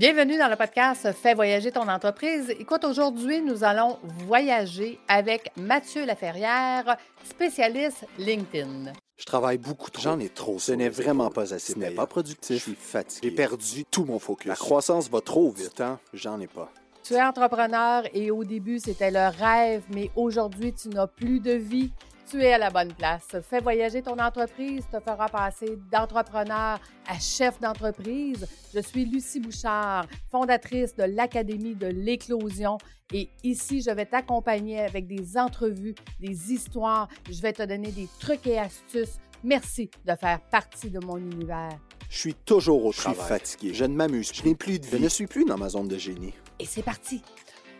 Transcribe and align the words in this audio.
Bienvenue 0.00 0.38
dans 0.38 0.48
le 0.48 0.56
podcast 0.56 1.12
Fais 1.12 1.34
voyager 1.34 1.72
ton 1.72 1.86
entreprise. 1.86 2.48
Écoute, 2.58 2.84
aujourd'hui, 2.84 3.42
nous 3.42 3.64
allons 3.64 3.98
voyager 4.24 4.98
avec 5.08 5.52
Mathieu 5.58 6.06
Laferrière, 6.06 6.96
spécialiste 7.22 8.06
LinkedIn. 8.16 8.94
Je 9.18 9.24
travaille 9.26 9.58
beaucoup 9.58 9.90
trop. 9.90 10.02
J'en 10.02 10.18
ai 10.18 10.30
trop. 10.30 10.58
Ce 10.58 10.72
n'est 10.72 10.88
vraiment 10.88 11.28
pas 11.28 11.52
assez. 11.52 11.74
Ce 11.74 11.78
n'est 11.78 11.90
pas 11.90 12.06
productif. 12.06 12.56
Je 12.56 12.62
suis 12.62 12.74
fatigué. 12.74 13.28
J'ai 13.28 13.34
perdu 13.34 13.84
tout 13.90 14.06
mon 14.06 14.18
focus. 14.18 14.46
La 14.46 14.56
croissance 14.56 15.10
va 15.10 15.20
trop 15.20 15.50
vite. 15.50 15.82
Hein? 15.82 16.00
J'en 16.14 16.40
ai 16.40 16.46
pas. 16.46 16.72
Tu 17.02 17.12
es 17.12 17.22
entrepreneur 17.22 18.04
et 18.14 18.30
au 18.30 18.42
début, 18.42 18.78
c'était 18.78 19.10
le 19.10 19.28
rêve, 19.28 19.82
mais 19.90 20.10
aujourd'hui, 20.16 20.72
tu 20.72 20.88
n'as 20.88 21.08
plus 21.08 21.40
de 21.40 21.52
vie 21.52 21.90
tu 22.30 22.42
es 22.42 22.52
à 22.52 22.58
la 22.58 22.70
bonne 22.70 22.92
place. 22.92 23.26
Fais 23.48 23.60
voyager 23.60 24.02
ton 24.02 24.18
entreprise, 24.18 24.84
te 24.90 25.00
fera 25.00 25.28
passer 25.28 25.78
d'entrepreneur 25.90 26.78
à 27.08 27.18
chef 27.18 27.60
d'entreprise. 27.60 28.46
Je 28.72 28.80
suis 28.80 29.04
Lucie 29.04 29.40
Bouchard, 29.40 30.06
fondatrice 30.30 30.94
de 30.94 31.04
l'Académie 31.04 31.74
de 31.74 31.88
l'éclosion. 31.88 32.78
Et 33.12 33.28
ici, 33.42 33.82
je 33.82 33.90
vais 33.90 34.06
t'accompagner 34.06 34.80
avec 34.80 35.08
des 35.08 35.36
entrevues, 35.36 35.94
des 36.20 36.52
histoires. 36.52 37.08
Je 37.28 37.42
vais 37.42 37.52
te 37.52 37.64
donner 37.64 37.90
des 37.90 38.08
trucs 38.20 38.46
et 38.46 38.58
astuces. 38.58 39.18
Merci 39.42 39.90
de 40.06 40.14
faire 40.14 40.40
partie 40.40 40.90
de 40.90 41.04
mon 41.04 41.16
univers. 41.16 41.76
Je 42.08 42.18
suis 42.18 42.34
toujours 42.34 42.84
au 42.84 42.92
travail. 42.92 43.16
Je 43.18 43.24
suis 43.24 43.28
fatigué. 43.28 43.74
Je 43.74 43.84
ne 43.84 43.94
m'amuse. 43.94 44.30
Je 44.32 44.44
n'ai 44.44 44.54
plus 44.54 44.78
de 44.78 44.86
vie. 44.86 44.92
Je 44.92 44.96
ne 44.98 45.08
suis 45.08 45.26
plus 45.26 45.44
dans 45.44 45.58
ma 45.58 45.68
zone 45.68 45.88
de 45.88 45.98
génie. 45.98 46.34
Et 46.58 46.66
c'est 46.66 46.82
parti. 46.82 47.22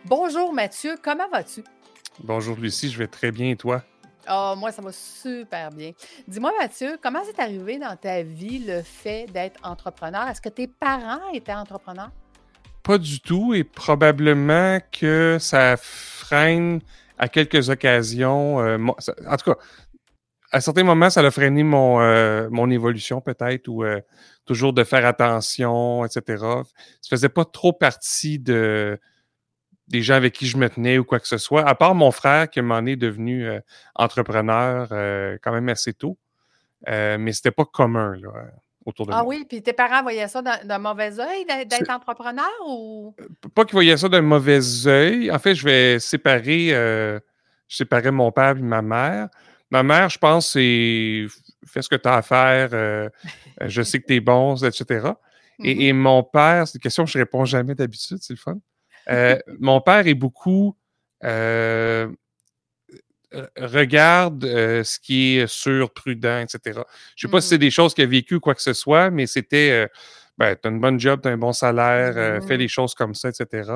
Bonjour 0.05 0.51
Mathieu, 0.51 0.95
comment 1.01 1.29
vas-tu? 1.29 1.63
Bonjour 2.23 2.57
Lucie, 2.57 2.89
je 2.89 2.97
vais 2.97 3.07
très 3.07 3.31
bien 3.31 3.51
et 3.51 3.55
toi? 3.55 3.83
Oh, 4.29 4.53
moi, 4.57 4.71
ça 4.71 4.81
va 4.81 4.91
super 4.91 5.71
bien. 5.71 5.91
Dis-moi, 6.27 6.51
Mathieu, 6.59 6.97
comment 7.01 7.21
c'est 7.25 7.39
arrivé 7.41 7.77
dans 7.77 7.95
ta 7.95 8.21
vie 8.21 8.59
le 8.59 8.81
fait 8.81 9.25
d'être 9.31 9.59
entrepreneur? 9.63 10.27
Est-ce 10.27 10.41
que 10.41 10.49
tes 10.49 10.67
parents 10.67 11.29
étaient 11.33 11.53
entrepreneurs? 11.53 12.11
Pas 12.83 12.97
du 12.97 13.19
tout, 13.19 13.53
et 13.53 13.63
probablement 13.63 14.79
que 14.91 15.37
ça 15.39 15.75
freine 15.77 16.81
à 17.17 17.27
quelques 17.27 17.69
occasions. 17.69 18.59
Euh, 18.59 18.77
en 18.77 19.37
tout 19.37 19.51
cas, 19.51 19.57
à 20.51 20.61
certains 20.61 20.83
moments, 20.83 21.09
ça 21.09 21.21
a 21.21 21.31
freiné 21.31 21.63
mon, 21.63 22.01
euh, 22.01 22.67
évolution 22.69 23.21
peut-être, 23.21 23.67
ou 23.67 23.83
euh, 23.83 24.01
toujours 24.45 24.73
de 24.73 24.83
faire 24.83 25.05
attention, 25.05 26.05
etc. 26.05 26.43
Ça 27.01 27.09
faisait 27.09 27.29
pas 27.29 27.45
trop 27.45 27.73
partie 27.73 28.39
de, 28.39 28.99
des 29.91 30.01
gens 30.01 30.15
avec 30.15 30.33
qui 30.33 30.47
je 30.47 30.57
me 30.57 30.69
tenais 30.69 30.97
ou 30.97 31.03
quoi 31.03 31.19
que 31.19 31.27
ce 31.27 31.37
soit, 31.37 31.67
à 31.67 31.75
part 31.75 31.93
mon 31.93 32.11
frère 32.11 32.49
qui 32.49 32.61
m'en 32.61 32.85
est 32.85 32.95
devenu 32.95 33.45
euh, 33.45 33.59
entrepreneur 33.93 34.87
euh, 34.91 35.37
quand 35.43 35.51
même 35.51 35.69
assez 35.69 35.93
tôt. 35.93 36.17
Euh, 36.89 37.17
mais 37.19 37.33
c'était 37.33 37.51
pas 37.51 37.65
commun 37.65 38.15
là, 38.15 38.29
autour 38.85 39.05
de 39.05 39.11
ah 39.11 39.15
moi. 39.17 39.23
Ah 39.23 39.27
oui, 39.27 39.45
puis 39.47 39.61
tes 39.61 39.73
parents 39.73 40.01
voyaient 40.01 40.27
ça 40.27 40.41
d'un 40.41 40.79
mauvais 40.79 41.19
œil 41.19 41.45
d'être 41.45 41.89
entrepreneur 41.91 42.49
ou? 42.67 43.13
Pas 43.53 43.65
qu'ils 43.65 43.73
voyaient 43.73 43.97
ça 43.97 44.09
d'un 44.09 44.21
mauvais 44.21 44.87
œil. 44.87 45.29
En 45.29 45.37
fait, 45.37 45.53
je 45.53 45.63
vais 45.63 45.99
séparer, 45.99 46.69
je 46.69 47.19
séparais 47.67 48.11
mon 48.11 48.31
père 48.31 48.57
et 48.57 48.61
ma 48.61 48.81
mère. 48.81 49.27
Ma 49.69 49.83
mère, 49.83 50.09
je 50.09 50.17
pense, 50.17 50.53
c'est 50.53 51.27
fais 51.67 51.83
ce 51.83 51.89
que 51.89 51.95
tu 51.95 52.09
as 52.09 52.15
à 52.15 52.21
faire, 52.23 53.09
je 53.61 53.81
sais 53.83 53.99
que 53.99 54.07
tu 54.07 54.15
es 54.15 54.19
bon, 54.19 54.55
etc. 54.55 55.11
et, 55.59 55.75
mm-hmm. 55.75 55.81
et, 55.81 55.93
mon 55.93 56.23
père, 56.23 56.67
c'est 56.67 56.79
une 56.79 56.81
question 56.81 57.05
que 57.05 57.11
je 57.11 57.19
réponds 57.19 57.45
jamais 57.45 57.75
d'habitude, 57.75 58.17
c'est 58.19 58.33
le 58.33 58.39
fun. 58.39 58.57
Euh, 59.09 59.37
mon 59.59 59.81
père 59.81 60.07
est 60.07 60.13
beaucoup 60.13 60.77
euh, 61.23 62.07
regarde 63.57 64.43
euh, 64.43 64.83
ce 64.83 64.99
qui 64.99 65.37
est 65.37 65.47
sûr, 65.47 65.93
prudent, 65.93 66.39
etc. 66.39 66.81
Je 67.15 67.27
ne 67.27 67.29
sais 67.29 67.31
pas 67.31 67.41
si 67.41 67.49
c'est 67.49 67.55
mmh 67.55 67.59
des 67.59 67.71
choses 67.71 67.93
qu'il 67.93 68.03
a 68.03 68.07
vécues 68.07 68.35
ou 68.35 68.39
quoi 68.39 68.55
que 68.55 68.61
ce 68.61 68.73
soit, 68.73 69.09
mais 69.09 69.27
c'était 69.27 69.87
ben, 70.37 70.55
tu 70.55 70.67
as 70.67 70.71
une 70.71 70.81
bonne 70.81 70.99
job, 70.99 71.21
tu 71.21 71.29
as 71.29 71.31
un 71.31 71.37
bon 71.37 71.53
salaire, 71.53 72.43
fais 72.45 72.57
les 72.57 72.67
choses 72.67 72.93
comme 72.93 73.15
ça, 73.15 73.29
etc. 73.29 73.71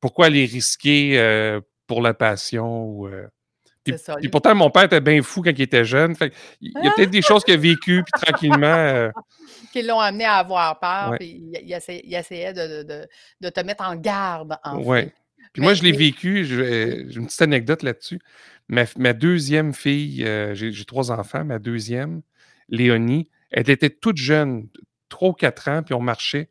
Pourquoi 0.00 0.30
les 0.30 0.46
risquer 0.46 1.60
pour 1.86 2.02
la 2.02 2.14
passion 2.14 2.84
ou. 2.84 3.08
Puis, 4.18 4.28
pourtant, 4.28 4.54
mon 4.54 4.70
père 4.70 4.84
était 4.84 5.00
bien 5.00 5.22
fou 5.22 5.42
quand 5.42 5.50
il 5.50 5.62
était 5.62 5.84
jeune. 5.84 6.14
il 6.60 6.72
y 6.82 6.88
a 6.88 6.92
peut-être 6.92 7.10
des 7.10 7.22
choses 7.22 7.44
qu'il 7.44 7.54
a 7.54 7.56
vécues, 7.56 8.02
puis 8.04 8.22
tranquillement. 8.22 9.10
Qui 9.72 9.82
l'ont 9.82 10.00
amené 10.00 10.24
à 10.24 10.36
avoir 10.36 10.78
peur, 10.80 11.16
puis 11.18 11.42
il, 11.52 11.72
essayait, 11.72 12.52
de, 12.52 13.50
te 13.50 13.60
mettre 13.60 13.84
en 13.84 13.96
garde. 13.96 14.56
Oui. 14.76 15.10
Puis 15.52 15.62
moi, 15.62 15.74
je 15.74 15.82
l'ai 15.82 15.92
vécu. 15.92 16.44
J'ai 16.44 17.06
une 17.14 17.26
petite 17.26 17.42
anecdote 17.42 17.82
là-dessus. 17.82 18.20
Ma, 18.68 19.12
deuxième 19.12 19.72
fille, 19.72 20.24
euh, 20.24 20.54
j'ai 20.54 20.84
trois 20.84 21.10
enfants, 21.10 21.44
ma 21.44 21.58
deuxième, 21.58 22.20
Léonie, 22.68 23.28
elle 23.50 23.70
était 23.70 23.90
toute 23.90 24.18
jeune, 24.18 24.68
3 25.08 25.30
ou 25.30 25.32
4 25.32 25.68
ans, 25.68 25.82
puis 25.82 25.94
on 25.94 26.00
marchait. 26.00 26.50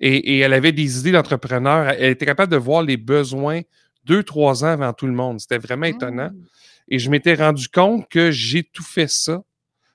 Et, 0.00 0.38
elle 0.38 0.52
avait 0.52 0.70
des 0.70 1.00
idées 1.00 1.10
d'entrepreneur. 1.10 1.88
Elle 1.88 2.12
était 2.12 2.26
capable 2.26 2.52
de 2.52 2.56
voir 2.56 2.82
les 2.82 2.96
besoins 2.96 3.62
deux, 4.08 4.24
trois 4.24 4.64
ans 4.64 4.68
avant 4.68 4.92
tout 4.92 5.06
le 5.06 5.12
monde. 5.12 5.38
C'était 5.38 5.58
vraiment 5.58 5.86
étonnant. 5.86 6.30
Mmh. 6.30 6.46
Et 6.88 6.98
je 6.98 7.10
m'étais 7.10 7.34
rendu 7.34 7.68
compte 7.68 8.08
que 8.08 8.30
j'ai 8.30 8.64
tout 8.64 8.82
fait 8.82 9.08
ça. 9.08 9.42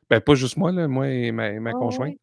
Ben, 0.10 0.22
pas 0.22 0.36
juste 0.36 0.58
moi, 0.58 0.72
là, 0.72 0.88
moi 0.88 1.10
et 1.10 1.32
ma, 1.32 1.52
ma 1.60 1.72
conjointe, 1.72 2.18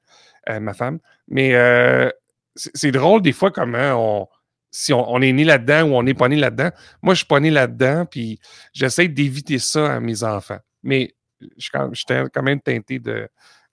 euh, 0.48 0.60
ma 0.60 0.72
femme. 0.74 1.00
Mais 1.26 1.54
euh, 1.54 2.08
c'est 2.54 2.92
drôle 2.92 3.20
des 3.20 3.32
fois 3.32 3.50
comment 3.50 4.20
on, 4.22 4.28
si 4.70 4.92
on, 4.92 5.20
est 5.20 5.32
né 5.32 5.44
là-dedans 5.44 5.88
ou 5.88 5.94
on 5.96 6.02
n'est 6.02 6.14
pas 6.14 6.28
né 6.28 6.36
là-dedans. 6.36 6.70
Moi, 7.02 7.14
je 7.14 7.18
suis 7.18 7.26
pas 7.26 7.40
né 7.40 7.50
là-dedans, 7.50 8.06
puis 8.06 8.38
j'essaie 8.72 9.08
d'éviter 9.08 9.58
ça 9.58 9.94
à 9.94 10.00
mes 10.00 10.22
enfants. 10.22 10.58
Mais 10.84 11.14
je 11.40 11.68
suis 11.94 12.06
quand 12.32 12.42
même 12.42 12.60
teinté 12.60 13.00
de, 13.00 13.28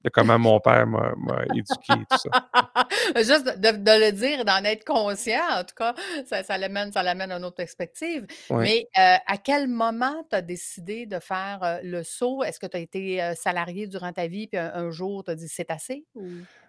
de 0.08 0.12
comment 0.12 0.40
mon 0.40 0.60
père 0.60 0.88
m'a 0.88 1.44
éduqué, 1.54 2.06
tout 2.10 2.18
ça. 2.18 2.48
Juste 3.18 3.60
de, 3.60 4.06
le 4.06 4.12
dire, 4.12 4.46
d'en 4.46 4.64
être 4.64 4.86
conscient, 4.86 5.42
en 5.52 5.64
tout 5.64 5.76
cas, 5.76 5.94
ça, 6.26 6.44
ça 6.44 6.58
l'amène 6.58 6.92
ça 6.92 7.02
à 7.02 7.14
une 7.14 7.46
autre 7.46 7.56
perspective. 7.56 8.26
Mais 8.50 8.88
euh, 8.98 9.16
à 9.26 9.38
quel 9.38 9.68
moment 9.68 10.26
tu 10.30 10.36
as 10.36 10.42
décidé 10.42 11.06
de 11.06 11.20
faire 11.20 11.60
euh, 11.64 11.78
le 11.84 12.04
saut? 12.04 12.44
Est-ce 12.44 12.60
que 12.60 12.68
tu 12.68 12.78
as 12.78 12.80
été 12.80 13.22
euh, 13.22 13.34
salarié 13.36 13.88
durant 13.88 14.14
ta 14.14 14.28
vie, 14.28 14.48
puis 14.48 14.60
un, 14.60 14.90
jour, 14.92 15.24
tu 15.24 15.32
as 15.32 15.36
dit 15.36 15.48
c'est 15.48 15.70
assez? 15.72 16.06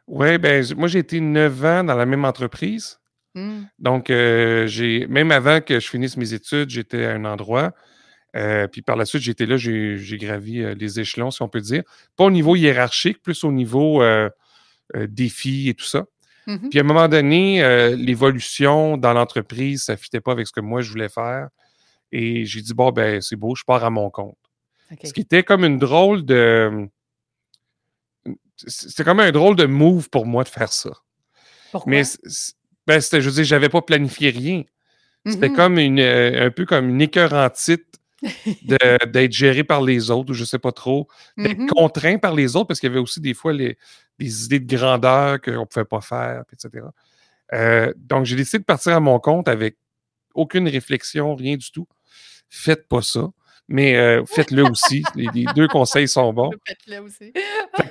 Oui, 0.07 0.39
ben 0.39 0.65
moi, 0.77 0.89
j'ai 0.89 1.01
été 1.01 1.21
neuf 1.21 1.65
ans 1.65 1.85
dans 1.85 1.95
la 1.95 2.07
même 2.07 2.25
entreprise. 2.25 2.99
Mmh. 3.35 3.61
Donc, 3.79 4.07
j'ai 4.09 5.07
même 5.09 5.31
avant 5.31 5.61
que 5.61 5.79
je 5.79 5.89
finisse 5.89 6.17
mes 6.17 6.35
études, 6.35 6.71
j'étais 6.71 7.05
à 7.05 7.13
un 7.13 7.25
endroit. 7.25 7.73
Euh, 8.37 8.67
puis 8.67 8.83
par 8.83 8.97
la 8.97 9.05
suite, 9.05 9.23
j'étais 9.23 9.47
là, 9.47 9.57
j'ai 9.57 10.19
gravi 10.19 10.63
euh, 10.63 10.75
les 10.75 11.01
échelons, 11.01 11.31
si 11.31 11.43
on 11.43 11.49
peut 11.49 11.61
dire. 11.61 11.83
Pas 12.17 12.25
au 12.25 12.31
niveau 12.31 12.57
hiérarchique, 12.57 13.23
plus 13.23 13.43
au 13.45 13.53
niveau 13.53 14.03
euh, 14.03 14.29
défi 14.95 15.69
et 15.69 15.75
tout 15.75 15.85
ça. 15.85 16.05
Mmh 16.47 16.71
puis 16.71 16.79
à 16.79 16.83
un 16.83 16.87
moment 16.87 17.09
donné, 17.09 17.95
l'évolution 17.95 18.97
dans 18.97 19.13
l'entreprise, 19.13 19.83
ça 19.83 19.93
ne 19.93 19.99
fitait 19.99 20.21
pas 20.21 20.33
avec 20.33 20.47
ce 20.47 20.53
que 20.53 20.61
moi 20.61 20.81
je 20.81 20.91
voulais 20.91 21.11
faire. 21.11 21.49
Et 22.11 22.47
j'ai 22.47 22.63
dit, 22.63 22.73
bon, 22.73 22.91
ben 22.91 23.21
c'est 23.21 23.37
beau, 23.37 23.55
je 23.55 23.65
pars 23.65 23.85
à 23.85 23.91
mon 23.91 24.09
compte. 24.09 24.39
Ce 25.05 25.13
qui 25.13 25.21
était 25.21 25.43
comme 25.43 25.65
une 25.65 25.79
drôle 25.79 26.25
de. 26.25 26.89
C'était 28.57 29.05
comme 29.05 29.21
un 29.21 29.31
drôle 29.31 29.57
de 29.57 29.67
move 29.67 30.09
pour 30.09 30.25
moi 30.25 30.43
de 30.43 30.49
faire 30.49 30.73
ça. 30.73 30.91
Pourquoi? 31.71 31.91
Mais 31.91 32.03
ben, 32.87 32.99
je 32.99 33.19
veux 33.19 33.33
dire, 33.33 33.45
j'avais 33.45 33.69
pas 33.69 33.83
planifié 33.83 34.31
rien. 34.31 34.63
C'était 35.27 35.51
mmh 35.51 35.57
comme 35.57 35.79
une, 35.79 36.01
un 36.01 36.51
peu 36.51 36.65
comme 36.65 36.89
une 36.89 37.03
écœurantite 37.03 37.98
d'être 38.63 39.33
géré 39.33 39.65
par 39.65 39.83
les 39.83 40.11
autres, 40.11 40.31
ou 40.31 40.35
je 40.35 40.43
ne 40.43 40.47
sais 40.47 40.59
pas 40.59 40.73
trop, 40.73 41.09
d'être 41.37 41.59
mm-hmm. 41.59 41.67
contraint 41.69 42.19
par 42.19 42.35
les 42.35 42.57
autres, 42.57 42.67
parce 42.67 42.81
qu'il 42.81 42.89
y 42.89 42.93
avait 42.93 43.01
aussi 43.01 43.21
des 43.21 43.35
fois 43.35 43.53
les, 43.53 43.79
des 44.19 44.45
idées 44.45 44.61
de 44.61 44.77
grandeur 44.77 45.41
qu'on 45.41 45.61
ne 45.61 45.65
pouvait 45.65 45.85
pas 45.85 46.01
faire, 46.01 46.43
etc. 46.53 46.85
Euh, 47.55 47.93
donc, 47.97 48.25
j'ai 48.25 48.37
décidé 48.37 48.59
de 48.59 48.65
partir 48.65 48.95
à 48.95 49.01
mon 49.01 49.19
compte 49.21 49.49
avec 49.49 49.77
aucune 50.35 50.69
réflexion, 50.69 51.35
rien 51.35 51.57
du 51.57 51.71
tout. 51.71 51.87
Faites 52.49 52.89
pas 52.89 53.03
ça. 53.03 53.29
Mais 53.71 53.97
euh, 53.97 54.25
faites-le 54.25 54.65
aussi. 54.65 55.03
Les, 55.15 55.45
deux 55.55 55.69
conseils 55.69 56.09
sont 56.09 56.33
bons. 56.33 56.51
Faites-le 56.67 57.01
aussi. 57.01 57.33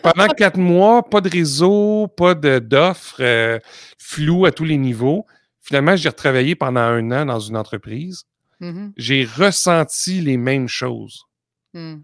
pendant 0.02 0.28
quatre 0.38 0.58
mois, 0.58 1.08
pas 1.08 1.22
de 1.22 1.30
réseau, 1.30 2.08
pas 2.08 2.34
d'offres, 2.34 3.18
euh, 3.20 3.60
flou 4.00 4.46
à 4.46 4.52
tous 4.52 4.64
les 4.64 4.78
niveaux. 4.78 5.26
Finalement, 5.62 5.96
j'ai 5.96 6.10
retravaillé 6.10 6.56
pendant 6.56 6.82
un 6.82 7.12
an 7.12 7.26
dans 7.26 7.40
une 7.40 7.58
entreprise. 7.58 8.24
Mmh 8.60 8.90
j'ai 8.98 9.24
ressenti 9.24 10.20
les 10.22 10.38
mêmes 10.38 10.68
choses. 10.68 11.26
Mmh. 11.74 11.98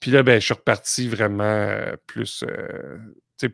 Puis 0.00 0.10
là, 0.10 0.22
ben, 0.22 0.38
je 0.38 0.44
suis 0.44 0.54
reparti 0.54 1.08
vraiment 1.08 1.44
euh, 1.44 1.96
plus, 2.06 2.44
euh, 2.46 2.98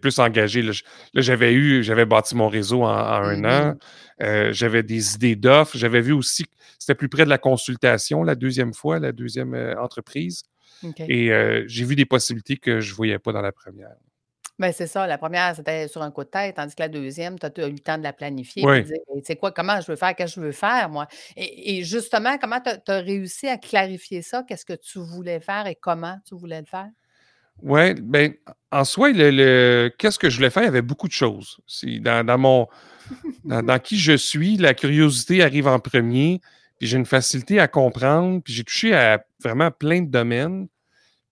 plus 0.00 0.18
engagé. 0.18 0.62
Là, 0.62 0.72
j'avais 1.14 1.52
eu, 1.52 1.84
j'avais 1.84 2.06
bâti 2.06 2.34
mon 2.34 2.48
réseau 2.48 2.82
en, 2.82 2.88
un 2.88 3.36
mmh 3.36 3.46
an. 3.46 3.78
Euh, 4.22 4.52
j'avais 4.52 4.82
des 4.82 5.14
idées 5.14 5.36
d'offres. 5.36 5.78
J'avais 5.78 6.00
vu 6.00 6.12
aussi 6.12 6.44
que 6.44 6.50
c'était 6.78 6.96
plus 6.96 7.08
près 7.08 7.24
de 7.24 7.30
la 7.30 7.38
consultation 7.38 8.24
la 8.24 8.34
deuxième 8.34 8.74
fois, 8.74 8.98
la 8.98 9.12
deuxième 9.12 9.54
entreprise. 9.78 10.42
Et 10.98 11.30
j'ai 11.66 11.84
vu 11.84 11.94
des 11.94 12.06
possibilités 12.06 12.56
que 12.56 12.80
je 12.80 12.90
ne 12.90 12.96
voyais 12.96 13.18
pas 13.20 13.32
dans 13.32 13.42
la 13.42 13.52
première. 13.52 13.94
Ben, 14.60 14.74
c'est 14.74 14.86
ça. 14.86 15.06
La 15.06 15.16
première, 15.16 15.56
c'était 15.56 15.88
sur 15.88 16.02
un 16.02 16.10
coup 16.10 16.22
de 16.22 16.28
tête, 16.28 16.56
tandis 16.56 16.74
que 16.74 16.82
la 16.82 16.90
deuxième, 16.90 17.38
tu 17.38 17.46
as 17.46 17.66
eu 17.66 17.72
le 17.72 17.78
temps 17.78 17.96
de 17.96 18.02
la 18.02 18.12
planifier, 18.12 18.62
c'est 19.24 19.36
quoi, 19.36 19.52
comment 19.52 19.80
je 19.80 19.86
veux 19.86 19.96
faire, 19.96 20.14
qu'est-ce 20.14 20.34
que 20.34 20.42
je 20.42 20.46
veux 20.48 20.52
faire, 20.52 20.90
moi? 20.90 21.08
Et, 21.34 21.82
justement, 21.82 22.36
comment 22.36 22.60
tu 22.60 22.92
as, 22.92 22.98
réussi 22.98 23.48
à 23.48 23.56
clarifier 23.56 24.20
ça? 24.20 24.44
Qu'est-ce 24.46 24.66
que 24.66 24.74
tu 24.74 24.98
voulais 24.98 25.40
faire 25.40 25.66
et 25.66 25.76
comment 25.76 26.18
tu 26.28 26.34
voulais 26.34 26.60
le 26.60 26.66
faire? 26.66 26.90
Oui, 27.62 27.94
ben, 27.94 28.34
en 28.70 28.84
soi, 28.84 29.12
le, 29.14 29.88
qu'est-ce 29.96 30.18
que 30.18 30.28
je 30.28 30.36
voulais 30.36 30.50
faire? 30.50 30.64
Il 30.64 30.66
y 30.66 30.68
avait 30.68 30.82
beaucoup 30.82 31.08
de 31.08 31.12
choses. 31.14 31.58
Dans, 31.82 32.26
dans, 32.26 32.38
mon, 32.38 32.68
dans, 33.44 33.78
qui 33.78 33.98
je 33.98 34.14
suis, 34.14 34.58
la 34.58 34.74
curiosité 34.74 35.42
arrive 35.42 35.68
en 35.68 35.78
premier, 35.78 36.42
puis 36.78 36.86
j'ai 36.86 36.98
une 36.98 37.06
facilité 37.06 37.60
à 37.60 37.66
comprendre, 37.66 38.42
puis 38.42 38.52
j'ai 38.52 38.64
touché 38.64 38.94
à 38.94 39.24
vraiment 39.42 39.70
plein 39.70 40.02
de 40.02 40.10
domaines, 40.10 40.68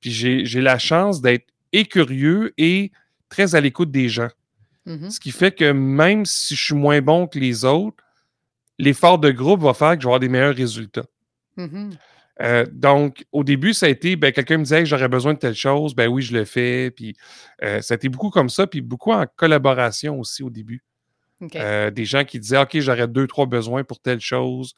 puis 0.01 0.13
j'ai 0.13 0.61
la 0.63 0.79
chance 0.79 1.21
d'être 1.21 1.45
et 1.75 1.85
curieux 1.85 2.55
et 2.57 2.91
très 3.29 3.55
à 3.55 3.61
l'écoute 3.61 3.91
des 3.91 4.09
gens. 4.09 4.31
Mm-hmm. 4.87 5.11
Ce 5.11 5.21
qui 5.21 5.31
fait 5.31 5.53
que 5.53 5.71
même 5.71 6.25
si 6.25 6.57
je 6.57 6.65
suis 6.65 6.75
moins 6.75 7.01
bon 7.01 7.27
que 7.27 7.39
les 7.39 7.65
autres, 7.65 8.03
l'effort 8.79 9.19
de 9.19 9.31
groupe 9.31 9.63
va 9.63 9.75
faire 9.75 9.97
que 9.97 10.03
je 10.03 10.07
vais 10.07 10.11
avoir 10.11 10.21
des 10.21 10.29
meilleurs 10.29 10.55
résultats. 10.55 11.07
Mm-hmm. 11.57 11.91
Euh, 12.41 12.65
donc, 12.71 13.25
au 13.33 13.45
début, 13.45 13.75
ça 13.75 13.87
a 13.87 13.89
été, 13.89 14.17
ben, 14.17 14.33
quelqu'un 14.33 14.59
me 14.59 14.63
disait 14.63 14.81
que 14.81 14.85
j'aurais 14.85 15.09
besoin 15.09 15.35
de 15.35 15.39
telle 15.39 15.55
chose, 15.55 15.95
ben 15.95 16.09
oui, 16.09 16.23
je 16.23 16.33
le 16.37 16.45
fais. 16.45 16.91
Puis, 16.91 17.17
euh, 17.63 17.81
ça 17.81 17.95
a 17.95 17.97
été 17.97 18.09
beaucoup 18.09 18.31
comme 18.31 18.49
ça, 18.49 18.67
puis 18.67 18.81
beaucoup 18.81 19.13
en 19.13 19.27
collaboration 19.37 20.19
aussi 20.21 20.43
au 20.43 20.51
début. 20.51 20.85
Euh, 21.55 21.93
des 21.93 22.05
gens 22.05 22.25
qui 22.25 22.41
disaient, 22.41 22.61
OK, 22.61 22.79
j'aurais 22.81 23.07
deux, 23.07 23.29
trois 23.29 23.47
besoins 23.47 23.85
pour 23.85 24.01
telle 24.01 24.21
chose, 24.21 24.75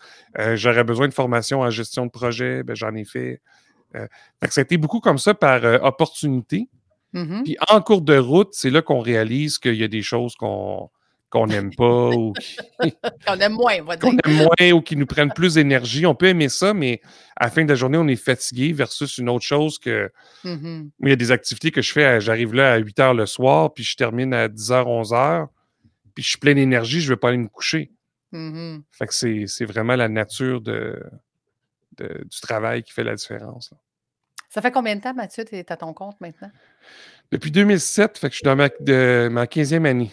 j'aurais 0.55 0.85
besoin 0.85 1.09
de 1.09 1.15
formation 1.15 1.61
en 1.61 1.71
gestion 1.71 2.05
de 2.05 2.11
projet, 2.11 2.63
ben, 2.63 2.77
j'en 2.77 2.95
ai 2.95 3.05
fait. 3.05 3.41
ça 3.95 4.61
a 4.61 4.63
été 4.63 4.77
beaucoup 4.77 5.01
comme 5.01 5.19
ça 5.19 5.33
par 5.33 5.65
opportunité. 5.83 6.69
Mm-hmm. 7.15 7.43
Puis 7.45 7.57
en 7.69 7.81
cours 7.81 8.03
de 8.03 8.17
route, 8.17 8.51
c'est 8.53 8.71
là 8.71 8.83
qu'on 8.83 9.01
réalise 9.01 9.59
qu'il 9.59 9.75
y 9.75 9.85
a 9.85 9.89
des 9.89 10.03
choses 10.03 10.35
qu'on 10.37 10.91
qu'on 11.31 11.47
n'aime 11.47 11.73
pas 11.75 12.11
ou 12.11 12.33
qu'on 13.27 13.39
aime 13.39 13.53
moins, 13.53 13.77
on 13.81 13.85
va 13.85 13.97
dire. 13.97 14.11
Qu'on 14.11 14.17
aime 14.19 14.37
moins 14.37 14.73
ou 14.73 14.83
qui 14.83 14.97
nous 14.97 15.07
prennent 15.07 15.33
plus 15.33 15.55
d'énergie. 15.55 16.05
On 16.05 16.15
peut 16.15 16.27
aimer 16.27 16.49
ça, 16.49 16.75
mais 16.75 17.01
à 17.37 17.45
la 17.45 17.51
fin 17.51 17.65
de 17.65 17.69
la 17.69 17.77
journée, 17.77 17.99
on 17.99 18.09
est 18.09 18.17
fatigué 18.17 18.73
versus 18.73 19.17
une 19.17 19.29
autre 19.29 19.45
chose 19.45 19.79
que. 19.79 20.11
Mm-hmm. 20.45 20.91
Il 21.05 21.09
y 21.09 21.13
a 21.13 21.17
des 21.17 21.31
activités 21.31 21.71
que 21.71 21.83
je 21.83 21.93
fais, 21.93 22.21
j'arrive 22.21 22.53
là 22.53 22.73
à 22.73 22.79
8 22.79 22.99
h 22.99 23.17
le 23.17 23.27
soir, 23.27 23.73
puis 23.73 23.85
je 23.85 23.97
termine 23.97 24.35
à 24.35 24.49
10 24.49 24.71
h, 24.71 24.85
11 24.87 25.13
h, 25.13 25.47
puis 26.15 26.25
je 26.25 26.31
suis 26.31 26.39
plein 26.39 26.55
d'énergie, 26.55 27.01
je 27.01 27.07
ne 27.07 27.15
vais 27.15 27.19
pas 27.19 27.29
aller 27.29 27.39
me 27.39 27.49
coucher. 27.49 27.93
Mm-hmm. 28.33 28.83
Fait 28.91 29.07
que 29.07 29.47
c'est 29.47 29.65
vraiment 29.65 29.97
la 29.97 30.09
nature 30.09 30.61
de, 30.61 31.01
du 31.99 32.41
travail 32.41 32.83
qui 32.83 32.93
fait 32.93 33.05
la 33.05 33.15
différence. 33.15 33.73
Ça 34.51 34.61
fait 34.61 34.73
combien 34.73 34.97
de 34.97 35.01
temps, 35.01 35.15
Mathieu, 35.15 35.45
tu 35.45 35.55
es 35.55 35.73
à 35.73 35.77
ton 35.77 35.93
compte 35.93 36.21
maintenant? 36.21 36.51
Depuis 37.31 37.53
2007, 37.53 38.19
fait 38.19 38.29
que 38.29 38.33
je 38.33 38.39
suis 38.39 38.45
dans 38.45 38.57
ma, 38.57 38.69
de, 38.69 39.29
ma 39.31 39.45
15e 39.45 39.87
année 39.87 40.11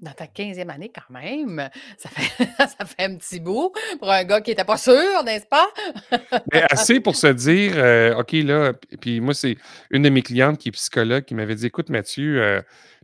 dans 0.00 0.12
ta 0.12 0.26
15e 0.26 0.68
année 0.68 0.90
quand 0.92 1.14
même, 1.14 1.70
ça 1.96 2.08
fait, 2.08 2.44
ça 2.58 2.84
fait 2.84 3.04
un 3.04 3.14
petit 3.16 3.38
bout 3.38 3.72
pour 4.00 4.10
un 4.10 4.24
gars 4.24 4.40
qui 4.40 4.50
n'était 4.50 4.64
pas 4.64 4.76
sûr, 4.76 5.22
n'est-ce 5.24 5.46
pas? 5.46 5.68
Mais 6.52 6.64
assez 6.68 6.98
pour 6.98 7.14
se 7.14 7.28
dire, 7.28 7.74
euh, 7.76 8.18
OK, 8.18 8.32
là, 8.32 8.72
puis 9.00 9.20
moi, 9.20 9.32
c'est 9.32 9.56
une 9.90 10.02
de 10.02 10.08
mes 10.08 10.22
clientes 10.22 10.58
qui 10.58 10.70
est 10.70 10.72
psychologue 10.72 11.24
qui 11.24 11.36
m'avait 11.36 11.54
dit, 11.54 11.66
écoute, 11.66 11.88
Mathieu, 11.88 12.42
euh, 12.42 12.60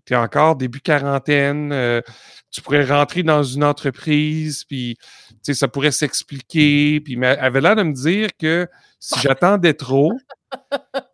tu 0.07 0.15
es 0.15 0.17
encore 0.17 0.57
début 0.57 0.81
quarantaine, 0.81 1.71
euh, 1.73 2.03
tu 2.51 2.63
pourrais 2.63 2.85
rentrer 2.85 3.23
dans 3.23 3.45
une 3.45 3.63
entreprise, 3.63 4.65
puis 4.65 4.99
ça 5.43 5.69
pourrait 5.69 5.93
s'expliquer. 5.93 7.01
Puis 7.01 7.15
elle 7.15 7.25
avait 7.25 7.61
l'air 7.61 7.77
de 7.77 7.85
me 7.85 7.93
dire 7.93 8.31
que 8.41 8.67
si 8.99 9.21
j'attendais 9.23 9.75
trop, 9.75 10.13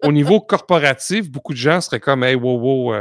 au 0.02 0.12
niveau 0.12 0.40
corporatif, 0.40 1.30
beaucoup 1.30 1.52
de 1.52 1.58
gens 1.58 1.80
seraient 1.80 2.00
comme, 2.00 2.24
hey, 2.24 2.34
wow, 2.34 2.58
wow, 2.58 2.94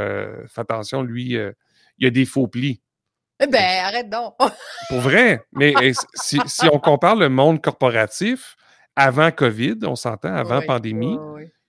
fais 0.48 0.60
attention, 0.60 1.02
lui, 1.02 1.32
il 1.32 1.54
y 1.98 2.06
a 2.06 2.10
des 2.10 2.24
faux 2.24 2.48
plis. 2.48 2.80
Eh 3.40 3.46
ben, 3.46 3.84
arrête 3.84 4.08
donc. 4.08 4.34
Pour 4.88 5.00
vrai. 5.00 5.42
Mais 5.52 5.74
eh, 5.82 5.92
si, 6.14 6.38
on 6.72 6.78
compare 6.78 7.16
le 7.16 7.28
monde 7.28 7.60
corporatif 7.60 8.56
avant 8.96 9.30
COVID, 9.30 9.78
on 9.84 9.96
s'entend, 9.96 10.34
avant 10.34 10.62
pandémie, 10.62 11.18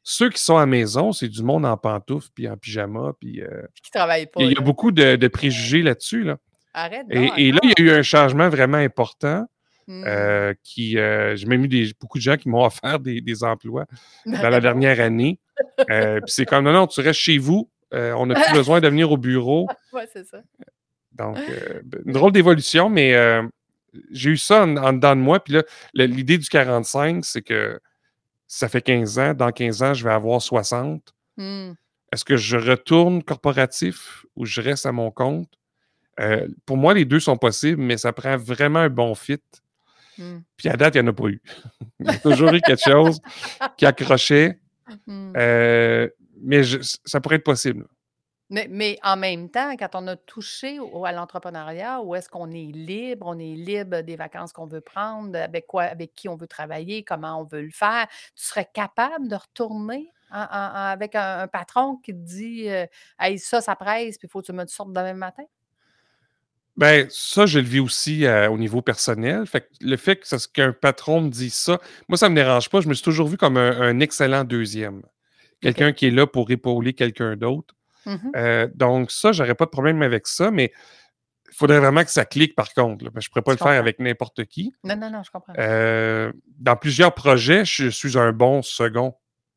ceux 0.04 0.30
qui 0.30 0.40
sont 0.40 0.58
à 0.58 0.62
la 0.62 0.66
maison, 0.68 1.12
c'est 1.12 1.28
du 1.28 1.42
monde 1.42 1.66
en 1.66 1.78
pantoufles 1.78 2.30
puis 2.36 2.48
en 2.48 2.56
pyjama. 2.56 3.14
Puis, 3.20 3.42
euh, 3.42 3.64
qui 3.84 3.90
travaillent 3.90 4.28
pas. 4.28 4.42
Il 4.42 4.52
y, 4.52 4.58
a 4.58 4.62
beaucoup 4.62 4.92
de, 4.92 5.28
préjugés 5.28 5.82
là-dessus. 5.82 6.24
Là. 6.24 6.38
Arrête 6.74 7.08
donc, 7.08 7.34
et, 7.38 7.52
là, 7.52 7.60
il 7.64 7.70
y 7.70 7.82
a 7.82 7.84
eu 7.84 7.98
un 7.98 8.04
changement 8.04 8.50
vraiment 8.50 8.78
important. 8.78 9.46
Hmm. 9.88 10.04
Euh, 10.08 10.54
qui, 10.64 10.98
euh, 10.98 11.36
j'ai 11.36 11.46
même 11.46 11.64
eu 11.64 11.68
des, 11.68 11.92
beaucoup 12.02 12.18
de 12.18 12.24
gens 12.24 12.38
qui 12.38 12.50
m'ont 12.50 12.66
offert 12.66 13.00
des, 13.00 13.44
emplois 13.44 13.86
dans 14.26 14.50
la 14.50 14.60
dernière 14.60 15.00
année. 15.00 15.40
puis 15.88 16.22
c'est 16.26 16.46
comme 16.46 16.66
non, 16.66 16.74
non, 16.74 16.88
tu 16.88 17.02
restes 17.02 17.20
chez 17.20 17.38
vous, 17.38 17.70
euh, 17.94 18.14
on 18.14 18.26
n'a 18.26 18.36
plus 18.36 18.54
besoin 18.54 18.82
de 18.82 18.88
venir 18.88 19.12
au 19.12 19.18
bureau. 19.18 19.68
oui, 19.94 20.02
c'est 20.12 20.26
ça. 20.26 20.42
Donc, 21.14 21.38
euh, 21.38 21.82
une 22.06 22.12
drôle 22.12 22.32
d'évolution, 22.32 22.90
mais 22.90 23.14
euh, 23.14 23.44
j'ai 24.12 24.32
eu 24.32 24.38
ça 24.38 24.64
en, 24.64 24.94
dedans 24.94 25.16
de 25.16 25.22
moi. 25.22 25.40
Puis 25.40 25.54
là, 25.54 25.64
l'idée 25.94 26.38
du 26.38 26.48
45, 26.48 27.24
c'est 27.24 27.42
que 27.42 27.80
ça 28.48 28.68
fait 28.68 28.82
15 28.82 29.20
ans. 29.20 29.34
Dans 29.34 29.52
15 29.52 29.84
ans, 29.84 29.94
je 29.94 30.04
vais 30.04 30.14
avoir 30.14 30.42
60. 30.42 31.14
Hmm. 31.38 31.74
Est-ce 32.12 32.26
que 32.26 32.38
je 32.38 32.58
retourne 32.58 33.24
corporatif 33.24 34.26
ou 34.36 34.46
je 34.46 34.62
reste 34.62 34.86
à 34.86 34.92
mon 34.92 35.12
compte? 35.12 35.50
pour 36.66 36.78
moi, 36.78 36.94
les 36.94 37.04
deux 37.04 37.20
sont 37.20 37.36
possibles, 37.36 37.82
mais 37.82 37.98
ça 37.98 38.14
prend 38.14 38.38
vraiment 38.38 38.80
un 38.80 38.90
bon 38.90 39.16
fit. 39.16 39.42
Hmm. 40.18 40.40
Puis 40.58 40.70
à 40.70 40.78
date, 40.78 40.96
il 40.96 41.02
n'y 41.02 41.08
en 41.08 41.12
a 41.12 41.14
pas 41.14 41.28
eu. 41.28 41.42
il 42.00 42.06
y 42.08 42.10
a 42.10 42.18
toujours 42.20 42.54
eu 42.54 42.62
quelque 42.62 42.84
chose 42.84 43.20
qui 43.78 43.86
accrochait. 43.86 44.60
Hmm 45.08 45.34
mais 46.42 46.62
ça 47.06 47.20
pourrait 47.20 47.38
être 47.38 47.44
possible. 47.44 47.88
Mais, 48.52 49.00
en 49.02 49.18
même 49.18 49.50
temps, 49.50 49.76
quand 49.76 49.96
on 49.96 50.06
a 50.06 50.16
touché 50.16 50.78
à 51.04 51.12
l'entrepreneuriat, 51.12 52.02
où 52.02 52.14
est-ce 52.14 52.30
qu'on 52.30 52.52
est 52.52 52.72
libre, 52.72 53.26
on 53.28 53.40
est 53.40 53.56
libre 53.56 54.02
des 54.02 54.16
vacances 54.16 54.54
qu'on 54.54 54.68
veut 54.68 54.82
prendre, 54.82 55.36
avec 55.36 55.66
quoi, 55.66 55.84
avec 55.84 56.14
qui 56.14 56.30
on 56.30 56.36
veut 56.36 56.48
travailler, 56.48 57.04
comment 57.04 57.42
on 57.42 57.44
veut 57.44 57.64
le 57.64 57.72
faire, 57.72 58.08
tu 58.36 58.46
serais 58.46 58.70
capable 58.72 59.28
de 59.28 59.36
retourner 59.36 60.12
avec 60.30 61.16
un, 61.16 61.48
patron 61.48 61.98
qui 61.98 62.12
te 62.12 62.18
dit 62.18 62.70
euh, 62.70 62.86
Hey, 63.20 63.40
ça, 63.40 63.62
ça 63.62 63.76
presse, 63.76 64.20
puis 64.20 64.28
il 64.28 64.30
faut 64.30 64.42
que 64.42 64.48
tu 64.48 64.54
me 64.54 64.66
sortes 64.68 64.94
demain 64.94 65.14
matin? 65.14 65.46
Ben, 66.77 67.07
ça, 67.10 67.45
je 67.45 67.60
le 67.60 67.66
vis 67.66 67.80
aussi 67.80 68.25
euh, 68.25 68.50
au 68.50 68.57
niveau 68.57 68.81
personnel. 68.81 69.45
Fait 69.45 69.69
le 69.80 69.95
fait 69.95 70.22
qu'un 70.54 70.74
patron 70.74 71.22
me 71.22 71.30
dise 71.30 71.54
ça, 71.54 71.80
moi, 72.10 72.18
ça 72.18 72.27
ne 72.27 72.36
me 72.36 72.42
dérange 72.42 72.69
pas. 72.69 72.81
Je 72.81 72.89
me 72.89 72.94
suis 72.94 73.04
toujours 73.04 73.27
vu 73.27 73.38
comme 73.38 73.57
un 73.57 74.00
excellent 74.01 74.44
deuxième 74.44 75.01
quelqu'un 75.62 75.94
qui 75.94 76.07
est 76.07 76.12
là 76.12 76.27
pour 76.27 76.50
épauler 76.51 76.94
quelqu'un 76.94 77.36
d'autre. 77.36 77.75
Mmh 78.06 78.16
euh, 78.36 78.68
donc, 78.75 79.12
ça, 79.12 79.31
j'aurais 79.31 79.56
pas 79.56 79.66
de 79.66 79.72
problème 79.72 80.01
avec 80.04 80.27
ça, 80.27 80.51
mais 80.51 80.72
il 81.50 81.56
faudrait 81.56 81.80
vraiment 81.80 82.04
que 82.04 82.12
ça 82.12 82.25
clique 82.25 82.56
par 82.56 82.74
contre. 82.74 83.06
je 83.06 83.10
ne 83.10 83.22
pourrais 83.30 83.42
pas 83.42 83.51
le 83.51 83.57
faire 83.57 83.80
avec 83.80 84.00
n'importe 84.00 84.45
qui. 84.45 84.74
Non, 84.83 84.95
non, 84.95 85.10
non, 85.10 85.24
je 85.24 85.31
comprends. 85.31 85.54
Euh, 85.57 86.31
dans 86.60 86.75
plusieurs 86.75 87.13
projets, 87.16 87.66
je 87.66 87.89
suis 87.89 88.18
un 88.18 88.31
bon 88.31 88.62
second. 88.62 89.16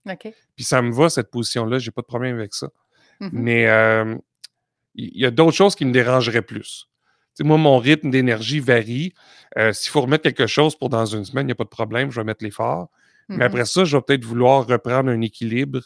OK. 0.08 0.32
Puis 0.56 0.64
ça 0.64 0.80
me 0.80 0.92
va, 0.92 1.10
cette 1.10 1.30
position-là, 1.30 1.78
j'ai 1.78 1.90
pas 1.90 2.00
de 2.02 2.06
problème 2.06 2.36
avec 2.36 2.54
ça. 2.54 2.68
Mmh 3.20 3.28
mais 3.32 3.62
il 4.94 5.20
y 5.20 5.26
a 5.26 5.30
d'autres 5.30 5.56
choses 5.56 5.74
qui 5.76 5.84
me 5.84 5.92
dérangeraient 5.92 6.42
plus. 6.42 6.88
Moi, 7.44 7.56
mon 7.56 7.78
rythme 7.78 8.10
d'énergie 8.10 8.60
varie. 8.60 9.12
S'il 9.72 9.90
faut 9.90 10.02
remettre 10.02 10.22
quelque 10.24 10.46
chose 10.46 10.76
pour 10.76 10.88
dans 10.88 11.06
une 11.06 11.24
semaine, 11.24 11.44
il 11.44 11.48
n'y 11.48 11.52
a 11.52 11.56
pas 11.56 11.64
de 11.64 11.68
problème, 11.68 12.10
je 12.10 12.20
vais 12.20 12.24
mettre 12.24 12.44
l'effort. 12.44 12.90
Mais 13.28 13.36
mmh 13.36 13.42
après 13.42 13.64
ça, 13.66 13.84
je 13.84 13.96
vais 13.96 14.02
peut-être 14.02 14.24
vouloir 14.24 14.66
reprendre 14.66 15.10
un 15.10 15.20
équilibre 15.20 15.80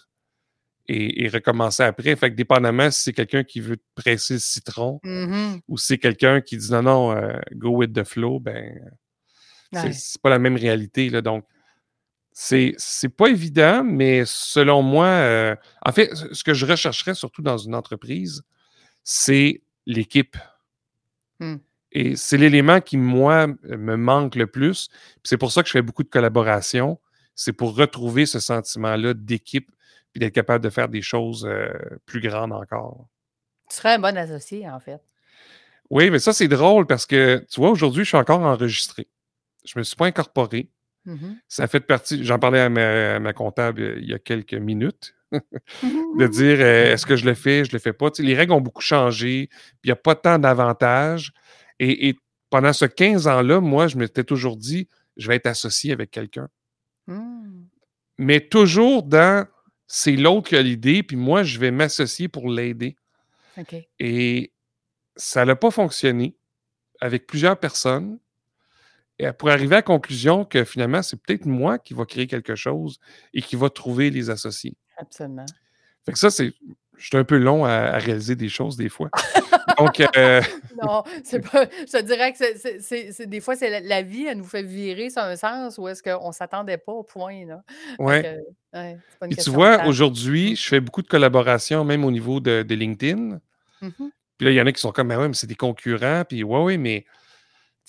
et, 0.89 1.29
recommencer 1.29 1.83
après. 1.83 2.15
Fait 2.17 2.31
que 2.31 2.37
dépendamment 2.37 2.91
si 2.91 3.03
c'est 3.03 3.13
quelqu'un 3.13 3.45
qui 3.45 3.61
veut 3.61 3.79
presser 3.95 4.35
le 4.35 4.41
citron 4.41 5.01
mmh 5.03 5.57
ou 5.69 5.79
si 5.79 5.87
c'est 5.87 5.99
quelqu'un 5.99 6.41
qui 6.41 6.57
dit 6.57 6.71
non, 6.71 6.83
non, 6.83 7.17
euh, 7.17 7.39
go 7.55 7.71
with 7.71 7.93
the 7.93 8.05
flow, 8.05 8.41
ben 8.41 8.81
c'est 9.73 10.21
pas 10.21 10.31
la 10.31 10.39
même 10.39 10.57
réalité. 10.57 11.09
Là, 11.09 11.23
donc, 11.23 11.45
c'est 12.33 12.77
pas 13.17 13.29
évident, 13.29 13.83
mais 13.85 14.25
selon 14.27 14.83
moi, 14.83 15.07
euh, 15.07 15.57
en 15.85 15.93
fait, 15.93 16.15
ce 16.33 16.45
que 16.45 16.55
je 16.55 16.67
rechercherais 16.67 17.15
surtout 17.15 17.43
dans 17.43 17.59
une 17.59 17.75
entreprise, 17.75 18.43
c'est 19.03 19.63
l'équipe. 19.87 20.37
Mmh. 21.43 21.61
Et 21.95 22.17
c'est 22.17 22.39
l'élément 22.39 22.81
qui, 22.81 22.97
moi, 22.97 23.47
me 23.65 23.97
manque 23.97 24.35
le 24.35 24.47
plus. 24.47 24.89
C'est 25.23 25.37
pour 25.37 25.53
ça 25.53 25.63
que 25.63 25.69
je 25.69 25.73
fais 25.73 25.83
beaucoup 25.83 26.03
de 26.03 26.09
collaboration. 26.09 26.99
C'est 27.35 27.53
pour 27.53 27.77
retrouver 27.77 28.25
ce 28.25 28.41
sentiment-là 28.41 29.15
d'équipe 29.15 29.71
puis 30.13 30.21
d'être 30.21 30.35
capable 30.35 30.63
de 30.63 30.71
faire 30.71 30.89
des 30.89 31.03
choses 31.03 31.47
euh, 31.47 31.71
plus 32.07 32.21
grandes 32.21 32.53
encore. 32.53 33.07
Tu 33.69 33.77
serais 33.77 33.95
un 33.95 33.99
bon 33.99 34.17
associé, 34.17 34.69
en 34.69 34.81
fait. 34.81 35.01
Oui, 35.91 36.11
mais 36.11 36.19
ça, 36.19 36.33
c'est 36.33 36.49
drôle 36.49 36.87
parce 36.87 37.07
que, 37.07 37.45
tu 37.51 37.61
vois, 37.61 37.71
aujourd'hui, 37.71 38.05
je 38.05 38.09
suis 38.09 38.19
encore 38.19 38.41
enregistré. 38.41 39.09
Je 39.65 39.73
ne 39.77 39.81
me 39.81 39.85
suis 39.85 39.97
pas 39.97 40.07
incorporé. 40.07 40.71
Mmh 41.05 41.35
ça 41.49 41.67
fait 41.67 41.81
partie, 41.81 42.25
j'en 42.25 42.39
parlais 42.39 42.61
à 42.61 42.69
ma, 42.69 43.33
comptable 43.33 43.83
euh, 43.83 43.99
il 44.01 44.09
y 44.09 44.15
a 44.15 44.21
quelques 44.21 44.55
minutes, 44.55 45.17
de 45.83 46.27
dire 46.27 46.59
euh, 46.61 46.93
est-ce 46.93 47.07
que 47.07 47.17
je 47.17 47.25
le 47.25 47.35
fais, 47.35 47.65
je 47.65 47.71
ne 47.71 47.75
le 47.75 47.79
fais 47.79 47.93
pas. 47.93 48.11
les 48.19 48.35
règles 48.35 48.53
ont 48.53 48.61
beaucoup 48.61 48.83
changé, 48.83 49.49
puis 49.81 49.85
il 49.85 49.89
n'y 49.89 49.93
a 49.93 49.97
pas 49.97 50.15
tant 50.15 50.39
d'avantages. 50.39 51.33
Et, 51.79 52.17
pendant 52.51 52.75
ce 52.75 52.85
15 52.85 53.29
ans-là, 53.29 53.61
moi, 53.61 53.87
je 53.87 53.97
m'étais 53.97 54.25
toujours 54.25 54.59
dit 54.59 54.87
je 55.17 55.27
vais 55.27 55.37
être 55.37 55.47
associé 55.47 55.91
avec 55.91 56.11
quelqu'un. 56.11 56.49
Mmh. 57.07 57.63
Mais 58.19 58.41
toujours 58.41 59.03
dans 59.03 59.47
c'est 59.95 60.17
l'autre 60.17 60.49
qui 60.49 60.57
a 60.57 60.63
l'idée, 60.63 61.03
puis 61.03 61.17
moi, 61.17 61.43
je 61.43 61.59
vais 61.59 61.71
m'associer 61.71 62.27
pour 62.27 62.49
l'aider. 62.49 62.97
Et 63.99 64.53
ça 65.17 65.45
n'a 65.45 65.55
pas 65.55 65.71
fonctionné 65.71 66.35
avec 66.99 67.27
plusieurs 67.27 67.61
personnes. 67.61 68.19
Et 69.19 69.31
pour 69.33 69.51
arriver 69.51 69.75
à 69.75 69.79
la 69.79 69.83
conclusion 69.83 70.47
que 70.47 70.65
finalement, 70.65 71.03
c'est 71.03 71.21
peut-être 71.21 71.45
moi 71.45 71.79
qui 71.79 71.93
va 71.93 72.07
créer 72.07 72.27
quelque 72.27 72.55
chose 72.55 72.99
et 73.35 73.43
qui 73.43 73.55
va 73.55 73.69
trouver 73.69 74.09
les 74.09 74.31
associés. 74.31 74.77
Absolument. 74.97 75.47
Fait 76.05 76.13
que 76.13 76.19
ça, 76.19 76.31
c'est. 76.31 76.53
Je 76.97 77.07
suis 77.09 77.17
un 77.17 77.25
peu 77.25 77.39
long 77.39 77.65
à, 77.65 77.99
réaliser 77.99 78.37
des 78.37 78.49
choses 78.49 78.77
des 78.77 78.89
fois. 78.89 79.11
Donc. 79.79 80.01
Euh, 80.17 80.41
non, 80.83 81.03
c'est 81.25 81.41
pas. 81.41 81.65
Je 81.65 81.99
te 81.99 82.03
dirais 82.03 82.33
que 82.33 82.39
c'est, 82.81 83.27
des 83.27 83.41
fois, 83.41 83.57
c'est 83.57 83.81
la, 83.81 84.03
vie, 84.03 84.27
elle 84.27 84.39
nous 84.39 84.45
fait 84.45 84.63
virer 84.63 85.11
sur 85.11 85.23
un 85.23 85.37
sens 85.37 85.79
où 85.79 85.89
est-ce 85.89 86.03
qu'on 86.03 86.29
ne 86.29 86.33
s'attendait 86.33 86.79
pas 86.79 86.93
au 86.93 87.03
point. 87.03 87.47
Là. 87.47 87.63
Ouais. 87.99 88.41
Et 88.75 89.37
tu 89.37 89.51
vois, 89.51 89.85
aujourd'hui, 89.87 90.53
mmh. 90.53 90.57
je 90.57 90.69
fais 90.69 90.81
beaucoup 90.81 91.03
de 91.03 91.09
collaborations, 91.09 91.85
même 91.85 92.05
au 92.05 92.11
niveau 92.11 92.41
de, 92.41 92.65
LinkedIn. 92.69 93.41
Mmh 93.81 93.91
puis 94.39 94.47
là, 94.47 94.51
il 94.51 94.55
y 94.57 94.61
en 94.61 94.67
a 94.67 94.73
qui 94.73 94.81
sont 94.81 94.91
comme, 94.91 95.07
mais 95.07 95.15
ouais, 95.15 95.29
mais 95.29 95.35
c'est 95.35 95.47
des 95.47 95.55
concurrents. 95.55 96.25
Puis 96.29 96.43
ouais, 96.43 96.63
oui, 96.63 96.77
mais 96.77 97.05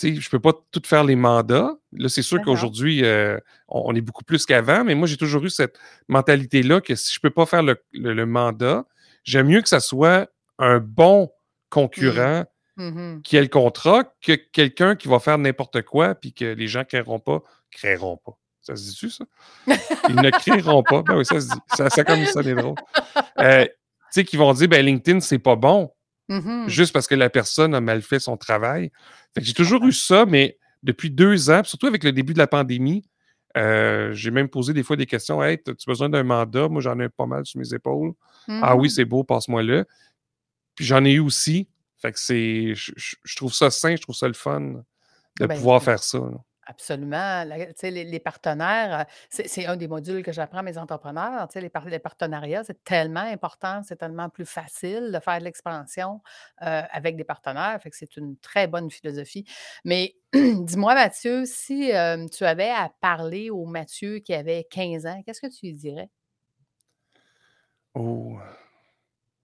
je 0.01 0.07
ne 0.07 0.29
peux 0.29 0.39
pas 0.39 0.53
tout 0.71 0.81
faire 0.85 1.03
les 1.03 1.15
mandats. 1.15 1.75
Là, 1.93 2.09
c'est 2.09 2.21
sûr 2.21 2.41
qu'aujourd'hui, 2.41 3.03
euh, 3.03 3.37
on, 3.67 3.95
est 3.95 4.01
beaucoup 4.01 4.23
plus 4.23 4.45
qu'avant, 4.45 4.83
mais 4.83 4.95
moi, 4.95 5.07
j'ai 5.07 5.17
toujours 5.17 5.43
eu 5.43 5.49
cette 5.49 5.79
mentalité-là 6.07 6.81
que 6.81 6.95
si 6.95 7.13
je 7.13 7.19
ne 7.19 7.21
peux 7.21 7.33
pas 7.33 7.45
faire 7.45 7.63
le, 7.63 8.25
mandat, 8.25 8.85
j'aime 9.23 9.47
mieux 9.47 9.61
que 9.61 9.69
ça 9.69 9.79
soit 9.79 10.29
un 10.59 10.79
bon 10.79 11.31
concurrent 11.69 12.45
mmh 12.75 13.21
qui 13.23 13.37
ait 13.37 13.41
le 13.41 13.49
contrat 13.49 14.03
que 14.19 14.33
quelqu'un 14.33 14.95
qui 14.95 15.07
va 15.07 15.19
faire 15.19 15.37
n'importe 15.37 15.83
quoi 15.83 16.15
puis 16.15 16.33
que 16.33 16.43
les 16.43 16.67
gens 16.67 16.79
ne 16.79 16.85
créeront 16.85 17.19
pas, 17.19 17.43
créeront 17.69 18.17
pas. 18.17 18.35
Ça 18.61 18.75
se 18.75 18.89
dit-tu, 18.89 19.11
ça? 19.11 19.25
Ils 20.09 20.15
ne 20.15 20.31
créeront 20.31 20.81
pas. 20.81 21.03
Ben 21.03 21.17
oui, 21.17 21.25
ça 21.25 21.39
se 21.39 21.49
dit. 21.49 21.59
Ça, 21.75 21.89
ça 21.91 22.03
comme 22.03 22.25
ça, 22.25 22.41
c'est 22.41 22.55
drôle. 22.55 22.75
Euh, 23.37 23.65
tu 23.65 23.71
sais, 24.09 24.23
qui 24.23 24.37
vont 24.37 24.53
dire, 24.53 24.67
ben 24.69 24.83
LinkedIn, 24.83 25.19
c'est 25.19 25.37
pas 25.37 25.55
bon. 25.55 25.91
Mmh 26.29 26.67
juste 26.67 26.93
parce 26.93 27.07
que 27.07 27.15
la 27.15 27.29
personne 27.29 27.75
a 27.75 27.81
mal 27.81 28.01
fait 28.01 28.19
son 28.19 28.37
travail. 28.37 28.91
j'ai 29.37 29.53
toujours 29.53 29.85
eu 29.85 29.91
ça, 29.91 30.25
mais 30.25 30.57
depuis 30.81 31.09
deux 31.09 31.49
ans, 31.49 31.63
surtout 31.63 31.87
avec 31.87 32.03
le 32.03 32.11
début 32.11 32.33
de 32.33 32.37
la 32.37 32.47
pandémie, 32.47 33.03
euh, 33.55 34.11
j'ai 34.13 34.31
même 34.31 34.49
posé 34.49 34.73
des 34.73 34.83
fois 34.83 34.95
des 34.95 35.05
questions. 35.05 35.43
Hey, 35.43 35.59
as-tu 35.67 35.85
besoin 35.87 36.09
d'un 36.09 36.23
mandat? 36.23 36.69
Moi, 36.69 36.81
j'en 36.81 36.99
ai 36.99 37.09
pas 37.09 37.25
mal 37.25 37.45
sur 37.45 37.59
mes 37.59 37.73
épaules. 37.73 38.13
Ah 38.47 38.75
oui, 38.75 38.87
mmh 38.87 38.91
c'est 38.91 39.05
beau, 39.05 39.23
passe-moi 39.23 39.63
le. 39.63 39.85
Puis 40.75 40.85
j'en 40.85 41.03
ai 41.05 41.11
eu 41.11 41.19
aussi. 41.19 41.67
Fait 42.01 42.11
que 42.11 42.19
c'est. 42.19 42.73
Je, 42.75 43.35
trouve 43.35 43.53
ça 43.53 43.69
sain, 43.69 43.95
je 43.95 44.01
trouve 44.01 44.15
ça 44.15 44.27
le 44.27 44.33
fun 44.33 44.83
de 45.39 45.45
ben, 45.45 45.55
pouvoir 45.55 45.83
faire 45.83 46.03
ça. 46.03 46.19
Absolument. 46.65 47.43
les, 47.43 48.19
partenaires, 48.19 49.01
euh, 49.01 49.03
c'est 49.29 49.65
un 49.65 49.75
des 49.75 49.87
modules 49.87 50.23
que 50.23 50.31
j'apprends 50.31 50.59
à 50.59 50.63
mes 50.63 50.77
entrepreneurs. 50.77 51.47
Les, 51.55 51.99
partenariats, 51.99 52.63
c'est 52.63 52.83
tellement 52.83 53.19
important, 53.19 53.81
c'est 53.83 53.97
tellement 53.97 54.29
plus 54.29 54.45
facile 54.45 55.11
de 55.11 55.19
faire 55.19 55.39
de 55.39 55.43
l'expansion 55.43 56.21
euh, 56.61 56.81
avec 56.91 57.17
des 57.17 57.25
partenaires. 57.25 57.79
C'est 57.91 58.15
une 58.15 58.37
très 58.37 58.67
bonne 58.67 58.89
philosophie. 58.89 59.45
Mais 59.83 60.15
dis-moi, 60.33 60.95
Mathieu, 60.95 61.43
si 61.45 61.91
euh, 61.93 62.27
tu 62.27 62.45
avais 62.45 62.69
à 62.69 62.91
parler 63.01 63.49
au 63.49 63.65
Mathieu 63.65 64.19
qui 64.19 64.33
avait 64.33 64.65
15 64.69 65.05
ans, 65.05 65.21
qu'est-ce 65.25 65.41
que 65.41 65.53
tu 65.53 65.65
lui 65.65 65.73
dirais? 65.73 66.09
Oh, 67.95 68.39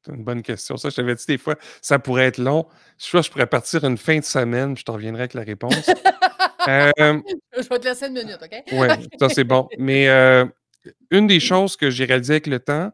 c'est 0.06 0.14
une 0.14 0.24
bonne 0.24 0.42
question. 0.42 0.78
Ça, 0.78 0.90
je 0.90 0.96
t'avais 0.96 1.16
dit 1.16 1.26
des 1.28 1.38
fois, 1.38 1.56
ça 1.82 2.00
pourrait 2.00 2.26
être 2.26 2.38
long. 2.38 2.68
Je 2.98 3.08
crois 3.08 3.22
que 3.22 3.28
je 3.28 3.32
pourrais 3.32 3.48
partir 3.48 3.84
une 3.84 3.98
fin 3.98 4.20
de 4.20 4.24
semaine, 4.24 4.78
je 4.78 4.84
te 4.84 4.92
reviendrai 4.92 5.24
avec 5.24 5.34
la 5.34 5.44
réponse. 5.44 5.90
Euh, 6.68 6.92
je 7.58 7.68
vais 7.68 7.80
te 7.80 7.88
laisser 7.88 8.08
une 8.08 8.14
minute, 8.14 8.40
OK? 8.42 8.64
oui, 8.72 8.88
ça 9.20 9.30
c'est 9.30 9.44
bon. 9.44 9.68
Mais 9.78 10.08
euh, 10.10 10.46
une 11.12 11.28
des 11.28 11.40
choses 11.40 11.76
que 11.76 11.90
j'ai 11.90 12.06
réalisées 12.06 12.34
avec 12.34 12.48
le 12.48 12.60
temps, 12.60 12.92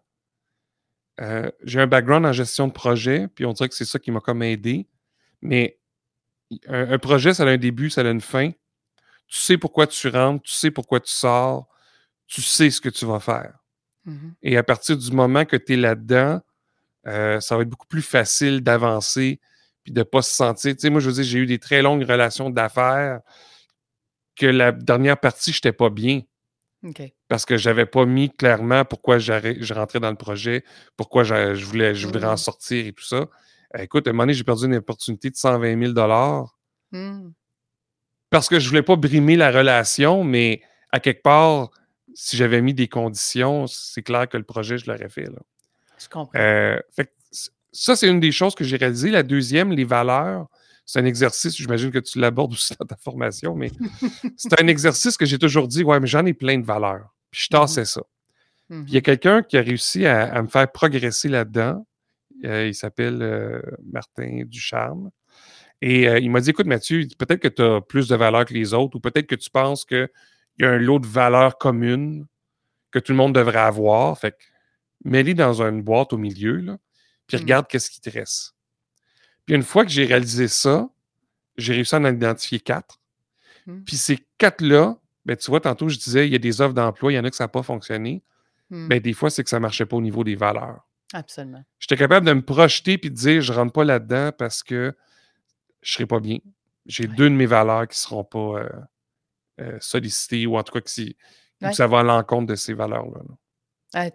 euh, 1.21 1.50
j'ai 1.63 1.79
un 1.79 1.88
background 1.88 2.25
en 2.25 2.33
gestion 2.33 2.67
de 2.67 2.74
projet, 2.74 3.27
puis 3.33 3.45
on 3.45 3.53
dirait 3.53 3.69
que 3.69 3.75
c'est 3.75 3.85
ça 3.85 4.00
qui 4.00 4.12
m'a 4.12 4.19
comme 4.19 4.43
aidé. 4.43 4.88
Mais 5.41 5.79
un, 6.67 6.97
projet, 6.97 7.33
ça 7.33 7.43
a 7.43 7.47
un 7.47 7.57
début, 7.57 7.89
ça 7.89 8.01
a 8.01 8.09
une 8.09 8.21
fin. 8.21 8.51
Tu 9.27 9.39
sais 9.39 9.57
pourquoi 9.57 9.88
tu 9.88 10.07
rentres, 10.09 10.43
tu 10.43 10.53
sais 10.53 10.71
pourquoi 10.71 11.00
tu 11.00 11.12
sors, 11.12 11.67
tu 12.27 12.41
sais 12.41 12.69
ce 12.69 12.81
que 12.81 12.89
tu 12.89 13.05
vas 13.05 13.19
faire. 13.19 13.57
Mmh 14.05 14.29
Et 14.43 14.57
à 14.57 14.63
partir 14.63 14.97
du 14.97 15.12
moment 15.12 15.45
que 15.45 15.55
tu 15.55 15.74
es 15.74 15.75
là-dedans, 15.77 16.41
ça 17.05 17.55
va 17.55 17.62
être 17.62 17.69
beaucoup 17.69 17.88
plus 17.88 18.01
facile 18.01 18.62
d'avancer 18.62 19.39
puis 19.85 19.93
de 19.93 20.00
ne 20.00 20.03
pas 20.03 20.24
se 20.24 20.33
sentir. 20.33 20.74
Tu 20.74 20.81
sais, 20.81 20.89
moi, 20.89 21.00
je 21.00 21.07
veux 21.07 21.13
dire, 21.13 21.24
j'ai 21.24 21.39
eu 21.39 21.45
des 21.45 21.59
très 21.59 21.81
longues 21.81 22.03
relations 22.03 22.50
d'affaires 22.50 23.21
que 24.35 24.47
la 24.47 24.71
dernière 24.71 25.17
partie, 25.17 25.53
je 25.53 25.57
n'étais 25.59 25.71
pas 25.71 25.89
bien. 25.89 26.21
Parce 27.27 27.45
que 27.45 27.57
je 27.57 27.69
n'avais 27.69 27.85
pas 27.85 28.05
mis 28.05 28.29
clairement 28.29 28.85
pourquoi 28.85 29.17
je 29.17 29.74
rentrais 29.74 30.00
dans 30.00 30.09
le 30.09 30.17
projet, 30.17 30.63
pourquoi 30.97 31.24
je, 31.24 31.63
voulais, 31.63 31.95
je 31.95 32.05
voudrais 32.05 32.27
en 32.27 32.33
mmh. 32.33 32.38
sortir 32.38 32.85
et 32.85 32.93
tout 32.93 33.03
ça. 33.03 33.27
Euh, 33.75 33.79
écoute, 33.79 34.07
à 34.07 34.12
un 34.12 34.13
moment 34.13 34.24
donné, 34.24 34.33
j'ai 34.33 34.43
perdu 34.43 34.65
une 34.65 34.75
opportunité 34.75 35.29
de 35.29 35.35
120 35.35 35.93
000 35.93 35.93
mmh. 36.91 37.31
parce 38.29 38.50
que 38.50 38.59
je 38.59 38.65
ne 38.65 38.69
voulais 38.69 38.83
pas 38.83 38.95
brimer 38.95 39.35
la 39.35 39.51
relation, 39.51 40.24
mais 40.24 40.62
à 40.91 41.00
quelque 41.00 41.24
part, 41.24 41.71
si 42.13 42.38
j'avais 42.38 42.62
mis 42.62 42.74
des 42.74 42.88
conditions, 42.88 43.65
c'est 43.67 44.03
clair 44.03 44.29
que 44.29 44.38
le 44.38 44.43
projet, 44.43 44.77
je 44.77 44.89
l'aurais 44.89 45.09
fait. 45.09 45.25
Là. 45.25 45.39
Je 45.97 46.09
comprends. 46.09 46.39
Euh, 46.39 46.79
ça, 47.71 47.95
c'est 47.95 48.07
une 48.07 48.19
des 48.19 48.31
choses 48.31 48.55
que 48.55 48.63
j'ai 48.63 48.77
réalisées. 48.77 49.11
La 49.11 49.23
deuxième, 49.23 49.71
les 49.71 49.83
valeurs 49.83 50.47
c'est 50.85 50.99
un 50.99 51.05
exercice, 51.05 51.57
j'imagine 51.57 51.91
que 51.91 51.99
tu 51.99 52.19
l'abordes 52.19 52.53
aussi 52.53 52.75
dans 52.79 52.85
ta 52.85 52.95
formation, 52.95 53.55
mais 53.55 53.71
c'est 54.37 54.61
un 54.61 54.67
exercice 54.67 55.17
que 55.17 55.25
j'ai 55.25 55.39
toujours 55.39 55.67
dit, 55.67 55.83
ouais, 55.83 55.99
mais 55.99 56.07
j'en 56.07 56.25
ai 56.25 56.33
plein 56.33 56.59
de 56.59 56.65
valeurs. 56.65 57.13
Puis 57.31 57.41
je 57.43 57.49
tassais 57.49 57.81
mmh 57.81 57.85
ça. 57.85 58.01
Puis 58.69 58.83
il 58.87 58.93
y 58.93 58.97
a 58.97 58.99
mmh 58.99 59.01
quelqu'un 59.01 59.41
qui 59.41 59.57
a 59.57 59.61
réussi 59.61 60.05
à, 60.05 60.41
me 60.41 60.47
faire 60.47 60.71
progresser 60.71 61.27
là-dedans. 61.27 61.85
Euh, 62.45 62.67
il 62.67 62.75
s'appelle 62.75 63.21
euh, 63.21 63.61
Martin 63.83 64.43
Ducharme. 64.45 65.09
Et 65.81 66.07
euh, 66.07 66.19
il 66.19 66.29
m'a 66.29 66.39
dit, 66.39 66.51
écoute 66.51 66.67
Mathieu, 66.67 67.07
peut-être 67.17 67.41
que 67.41 67.47
tu 67.47 67.61
as 67.61 67.81
plus 67.81 68.07
de 68.07 68.15
valeurs 68.15 68.45
que 68.45 68.53
les 68.53 68.73
autres, 68.73 68.95
ou 68.95 68.99
peut-être 68.99 69.27
que 69.27 69.35
tu 69.35 69.49
penses 69.49 69.85
qu'il 69.85 70.07
y 70.59 70.65
a 70.65 70.69
un 70.69 70.77
lot 70.77 70.99
de 70.99 71.07
valeurs 71.07 71.57
communes 71.57 72.25
que 72.91 72.99
tout 72.99 73.11
le 73.11 73.17
monde 73.17 73.33
devrait 73.33 73.57
avoir. 73.57 74.17
Fait 74.19 74.31
que 74.31 74.37
mets-les 75.05 75.33
dans 75.33 75.62
une 75.62 75.81
boîte 75.81 76.12
au 76.12 76.17
milieu, 76.17 76.57
là, 76.57 76.77
puis 77.27 77.38
mmh. 77.38 77.39
regarde 77.39 77.67
qu'est-ce 77.67 77.89
qui 77.89 78.01
te 78.01 78.09
reste. 78.09 78.55
Puis 79.45 79.55
une 79.55 79.63
fois 79.63 79.85
que 79.85 79.91
j'ai 79.91 80.05
réalisé 80.05 80.47
ça, 80.47 80.89
j'ai 81.57 81.74
réussi 81.74 81.95
à 81.95 82.00
en 82.00 82.05
identifier 82.05 82.59
quatre. 82.59 83.00
Mmh. 83.67 83.83
Puis 83.83 83.97
ces 83.97 84.19
quatre-là, 84.38 84.97
ben, 85.25 85.38
tu 85.38 85.50
vois, 85.50 85.62
tantôt, 85.62 85.88
je 85.88 85.97
disais, 85.97 86.27
il 86.27 86.33
y 86.33 86.35
a 86.35 86.39
des 86.39 86.59
offres 86.59 86.74
d'emploi, 86.74 87.13
il 87.13 87.15
y 87.15 87.19
en 87.19 87.24
a 87.24 87.29
que 87.29 87.35
ça 87.35 87.45
n'a 87.45 87.50
pas 87.50 87.63
fonctionné. 87.63 88.24
Mmh. 88.69 88.88
Ben, 88.89 89.00
des 89.00 89.13
fois, 89.13 89.29
c'est 89.29 89.43
que 89.43 89.50
ça 89.50 89.57
ne 89.57 89.62
marchait 89.62 89.85
pas 89.85 89.95
au 89.95 90.01
niveau 90.01 90.24
des 90.24 90.35
valeurs. 90.35 90.88
Absolument. 91.13 91.63
J'étais 91.79 91.97
capable 91.97 92.25
de 92.25 92.33
me 92.33 92.41
projeter 92.41 92.93
et 92.93 92.97
de 92.97 93.09
dire, 93.09 93.41
je 93.41 93.53
ne 93.53 93.57
rentre 93.57 93.74
pas 93.74 93.83
là-dedans 93.83 94.31
parce 94.38 94.63
que 94.63 94.95
je 95.81 95.91
ne 95.91 95.93
serai 95.93 96.05
pas 96.07 96.19
bien. 96.19 96.39
J'ai 96.88 97.07
deux 97.07 97.29
de 97.29 97.35
mes 97.35 97.45
valeurs 97.45 97.88
qui 97.88 97.95
ne 97.95 98.00
seront 98.00 98.24
pas 98.24 98.59
euh, 98.59 98.69
euh, 99.62 99.77
sollicitées 99.79 100.45
ou 100.45 100.57
en 100.57 100.63
tout 100.63 100.74
cas 100.74 100.81
qui, 100.81 101.15
ça 101.74 101.88
va 101.88 102.00
à 102.00 102.03
l'encontre 102.03 102.47
de 102.47 102.55
ces 102.55 102.74
valeurs-là. 102.74 103.19
là 103.27 103.35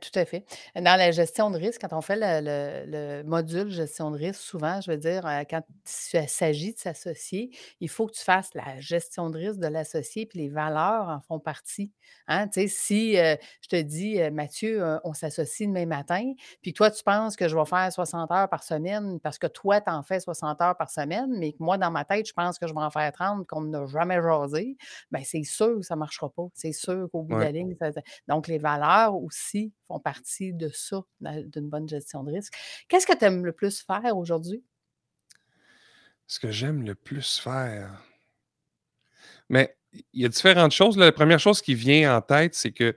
tout 0.01 0.19
à 0.19 0.27
fait. 0.27 0.45
Dans 0.77 0.99
la 0.99 1.11
gestion 1.11 1.51
de 1.51 1.57
risque, 1.57 1.81
quand 1.81 1.97
on 1.97 2.03
fait 2.03 2.19
le, 2.21 3.23
module 3.23 3.71
gestion 3.71 4.11
de 4.11 4.19
risque, 4.19 4.41
souvent, 4.41 4.79
je 4.83 4.91
veux 4.91 4.99
dire, 4.99 5.25
euh, 5.27 5.43
quand 5.49 5.63
il 5.87 6.29
s'agit 6.29 6.75
de 6.75 6.79
s'associer, 6.79 7.51
il 7.81 7.89
faut 7.89 8.07
que 8.07 8.13
tu 8.13 8.23
fasses 8.23 8.53
la 8.55 8.79
gestion 8.81 9.31
de 9.31 9.39
risque 9.39 9.59
de 9.59 9.69
l'associé, 9.69 10.27
puis 10.27 10.41
les 10.41 10.49
valeurs 10.51 11.09
en 11.09 11.21
font 11.21 11.41
partie. 11.41 11.91
Hein. 12.29 12.47
si 12.67 13.19
euh, 13.19 13.37
je 13.63 13.69
te 13.69 13.81
dis, 13.81 14.21
euh, 14.21 14.31
Mathieu, 14.31 14.99
on 15.05 15.15
s'associe 15.15 15.67
demain 15.67 15.87
matin, 15.87 16.33
puis 16.61 16.75
toi, 16.75 16.91
tu 16.91 17.03
penses 17.03 17.37
que 17.37 17.49
je 17.49 17.57
vais 17.57 17.65
faire 17.65 17.91
60 17.91 18.31
heures 18.33 18.49
par 18.51 18.63
semaine 18.63 19.19
parce 19.21 19.39
que 19.39 19.47
toi, 19.47 19.81
tu 19.81 19.91
en 19.91 20.03
fais 20.03 20.21
60 20.21 20.61
heures 20.61 20.77
par 20.77 20.91
semaine, 20.91 21.31
mais 21.39 21.53
que 21.53 21.59
moi, 21.61 21.79
dans 21.79 21.91
ma 21.91 22.05
tête, 22.05 22.27
je 22.27 22.35
pense 22.35 22.59
que 22.59 22.67
je 22.67 22.75
vais 22.75 22.81
en 22.81 22.91
faire 22.91 23.13
30, 23.13 23.47
qu'on 23.47 23.63
n'a 23.63 23.87
jamais 23.87 24.21
jasé, 24.21 24.77
bien, 25.11 25.23
c'est 25.25 25.43
sûr 25.45 25.77
que 25.77 25.83
ça 25.83 25.95
ne 25.95 26.01
marchera 26.01 26.29
pas. 26.29 26.47
C'est 26.53 26.73
sûr 26.73 27.09
qu'au 27.11 27.23
bout 27.23 27.37
de 27.37 27.41
la 27.41 27.53
ligne, 27.53 27.75
donc 28.29 28.47
les 28.47 28.59
valeurs 28.59 29.17
aussi 29.17 29.70
font 29.89 30.01
partie 30.01 30.53
de 30.53 30.69
ça, 30.69 31.03
d'une 31.21 31.69
bonne 31.69 31.89
gestion 31.89 32.25
de 32.25 32.33
risque. 32.33 32.55
Qu'est-ce 32.89 33.07
que 33.07 33.17
tu 33.17 33.25
aimes 33.25 33.45
le 33.45 33.53
plus 33.53 33.81
faire 33.81 34.17
aujourd'hui? 34.17 34.65
Ce 36.27 36.39
que 36.39 36.51
j'aime 36.51 36.85
le 36.85 36.95
plus 36.95 37.39
faire. 37.39 38.03
Mais 39.49 39.77
il 40.13 40.23
y 40.23 40.25
a 40.25 40.29
différentes 40.29 40.73
choses. 40.73 40.97
La 40.97 41.13
première 41.13 41.41
chose 41.41 41.61
qui 41.61 41.75
vient 41.75 42.17
en 42.17 42.21
tête, 42.21 42.55
c'est 42.55 42.73
que 42.73 42.95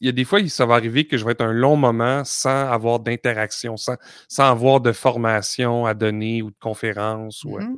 il 0.00 0.06
y 0.06 0.08
a 0.08 0.12
des 0.12 0.24
fois, 0.24 0.46
ça 0.48 0.64
va 0.64 0.76
arriver 0.76 1.06
que 1.06 1.18
je 1.18 1.24
vais 1.26 1.32
être 1.32 1.42
un 1.42 1.52
long 1.52 1.76
moment 1.76 2.24
sans 2.24 2.70
avoir 2.70 3.00
d'interaction, 3.00 3.76
sans, 3.76 3.96
sans 4.26 4.50
avoir 4.50 4.80
de 4.80 4.92
formation 4.92 5.84
à 5.84 5.92
donner 5.92 6.40
ou 6.40 6.50
de 6.50 6.56
conférence. 6.58 7.44
Ou, 7.44 7.58
mmh 7.58 7.76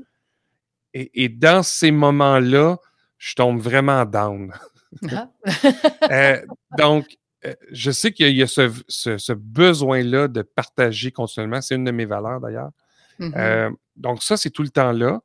et, 0.93 1.29
dans 1.29 1.63
ces 1.63 1.91
moments-là, 1.91 2.77
je 3.19 3.35
tombe 3.35 3.61
vraiment 3.61 4.05
down. 4.05 4.53
Ah. 5.11 5.29
Euh, 6.11 6.45
donc, 6.77 7.07
euh, 7.07 7.15
je 7.71 7.91
sais 7.91 8.13
qu'il 8.13 8.37
y 8.37 8.43
a 8.43 8.47
ce, 8.47 9.33
besoin-là 9.33 10.29
de 10.29 10.43
partager 10.43 11.11
continuellement. 11.11 11.61
C'est 11.61 11.75
une 11.75 11.85
de 11.85 11.91
mes 11.91 12.05
valeurs 12.05 12.41
d'ailleurs. 12.41 12.71
Mmh 13.19 13.33
euh, 13.37 13.71
donc, 13.97 14.23
ça, 14.23 14.37
c'est 14.37 14.51
tout 14.51 14.63
le 14.63 14.71
temps 14.71 14.93
là. 14.93 15.21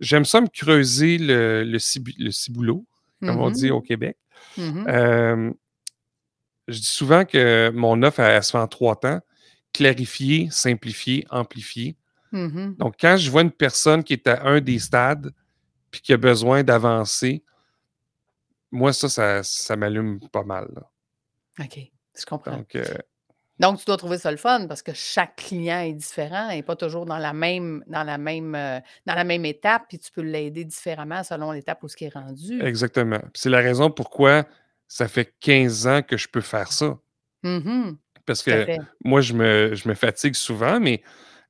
J'aime 0.00 0.24
ça 0.24 0.40
me 0.40 0.48
creuser 0.48 1.18
le, 1.18 1.64
le, 1.64 1.78
ciboulot, 1.78 2.84
comme 3.20 3.40
on 3.40 3.50
dit 3.50 3.70
mmh 3.70 3.74
au 3.74 3.80
Québec. 3.80 4.16
Mmh 4.56 4.84
euh, 4.88 5.52
je 6.68 6.78
dis 6.78 6.86
souvent 6.86 7.24
que 7.24 7.70
mon 7.70 8.02
offre, 8.02 8.20
elle, 8.20 8.42
se 8.42 8.52
fait 8.52 8.58
en 8.58 8.68
trois 8.68 8.96
temps 8.96 9.20
clarifier, 9.72 10.48
simplifier, 10.50 11.26
amplifier. 11.30 11.96
Donc, 12.32 12.96
quand 13.00 13.16
je 13.16 13.30
vois 13.30 13.42
une 13.42 13.50
personne 13.50 14.04
qui 14.04 14.12
est 14.12 14.26
à 14.26 14.46
un 14.46 14.60
des 14.60 14.78
stades 14.78 15.32
puis 15.90 16.00
qui 16.02 16.12
a 16.12 16.18
besoin 16.18 16.62
d'avancer, 16.62 17.42
moi, 18.70 18.92
ça, 18.92 19.08
ça, 19.08 19.42
ça 19.42 19.76
m'allume 19.76 20.20
pas 20.30 20.44
mal. 20.44 20.68
Là. 20.74 20.90
OK, 21.58 21.78
je 22.18 22.26
comprends. 22.26 22.56
Donc, 22.56 22.74
euh, 22.76 22.84
Donc, 23.58 23.78
tu 23.78 23.84
dois 23.84 23.96
trouver 23.96 24.18
ça 24.18 24.30
le 24.30 24.36
fun 24.36 24.66
parce 24.66 24.82
que 24.82 24.92
chaque 24.94 25.36
client 25.36 25.80
est 25.80 25.92
différent 25.92 26.50
et 26.50 26.62
pas 26.62 26.76
toujours 26.76 27.06
dans 27.06 27.18
la 27.18 27.32
même, 27.32 27.82
dans 27.86 28.04
la 28.04 28.18
même, 28.18 28.54
euh, 28.54 28.80
dans 29.06 29.14
la 29.14 29.24
même 29.24 29.44
étape, 29.44 29.84
puis 29.88 29.98
tu 29.98 30.10
peux 30.12 30.22
l'aider 30.22 30.64
différemment 30.64 31.24
selon 31.24 31.52
l'étape 31.52 31.82
où 31.82 31.88
ce 31.88 31.96
qui 31.96 32.04
est 32.04 32.14
rendu. 32.14 32.62
Exactement. 32.62 33.20
C'est 33.34 33.50
la 33.50 33.58
raison 33.58 33.90
pourquoi 33.90 34.46
ça 34.86 35.08
fait 35.08 35.34
15 35.40 35.86
ans 35.86 36.02
que 36.02 36.16
je 36.16 36.28
peux 36.28 36.40
faire 36.40 36.72
ça. 36.72 36.98
Mm-hmm. 37.44 37.96
Parce 38.26 38.42
que 38.42 38.76
moi, 39.04 39.20
je 39.20 39.32
me, 39.32 39.74
je 39.74 39.88
me, 39.88 39.94
fatigue 39.94 40.34
souvent, 40.34 40.80
mais 40.80 41.02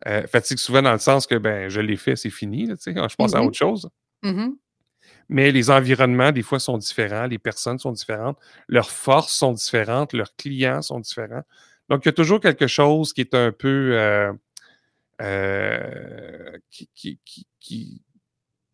euh, 0.06 0.26
fatigue 0.26 0.58
souvent 0.58 0.82
dans 0.82 0.92
le 0.92 0.98
sens 0.98 1.26
que 1.26 1.34
ben, 1.34 1.68
je 1.68 1.80
l'ai 1.80 1.96
fait, 1.96 2.16
c'est 2.16 2.30
fini. 2.30 2.66
Là, 2.66 2.74
je 2.84 3.14
pense 3.16 3.34
à 3.34 3.38
mm-hmm. 3.38 3.46
autre 3.46 3.56
chose. 3.56 3.88
Mm-hmm. 4.22 4.54
Mais 5.28 5.50
les 5.50 5.70
environnements, 5.70 6.32
des 6.32 6.42
fois, 6.42 6.58
sont 6.58 6.78
différents, 6.78 7.26
les 7.26 7.38
personnes 7.38 7.78
sont 7.78 7.92
différentes, 7.92 8.38
leurs 8.66 8.90
forces 8.90 9.34
sont 9.34 9.52
différentes, 9.52 10.12
leurs 10.12 10.34
clients 10.36 10.82
sont 10.82 11.00
différents. 11.00 11.42
Donc, 11.88 12.04
il 12.04 12.08
y 12.08 12.10
a 12.10 12.12
toujours 12.12 12.40
quelque 12.40 12.66
chose 12.66 13.12
qui 13.12 13.20
est 13.20 13.34
un 13.34 13.52
peu. 13.52 13.98
Euh, 13.98 14.32
euh, 15.20 16.56
qui, 16.70 16.88
qui, 16.94 17.18
qui, 17.58 18.02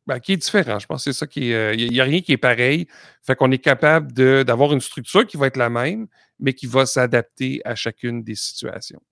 ben, 0.06 0.20
qui, 0.20 0.34
est 0.34 0.36
différent. 0.36 0.78
Je 0.78 0.86
pense 0.86 1.04
que 1.04 1.12
c'est 1.12 1.18
ça 1.18 1.26
qui 1.26 1.50
est. 1.50 1.76
Il 1.76 1.90
n'y 1.90 2.00
a, 2.00 2.04
rien 2.04 2.20
qui 2.20 2.32
est 2.32 2.36
pareil. 2.36 2.86
Fait 3.22 3.34
qu'on 3.34 3.50
est 3.50 3.58
capable 3.58 4.12
d'avoir 4.12 4.72
une 4.72 4.80
structure 4.80 5.26
qui 5.26 5.36
va 5.36 5.46
être 5.46 5.56
la 5.56 5.70
même, 5.70 6.06
mais 6.38 6.52
qui 6.52 6.66
va 6.66 6.86
s'adapter 6.86 7.62
à 7.64 7.74
chacune 7.74 8.22
des 8.22 8.34
situations. 8.34 9.02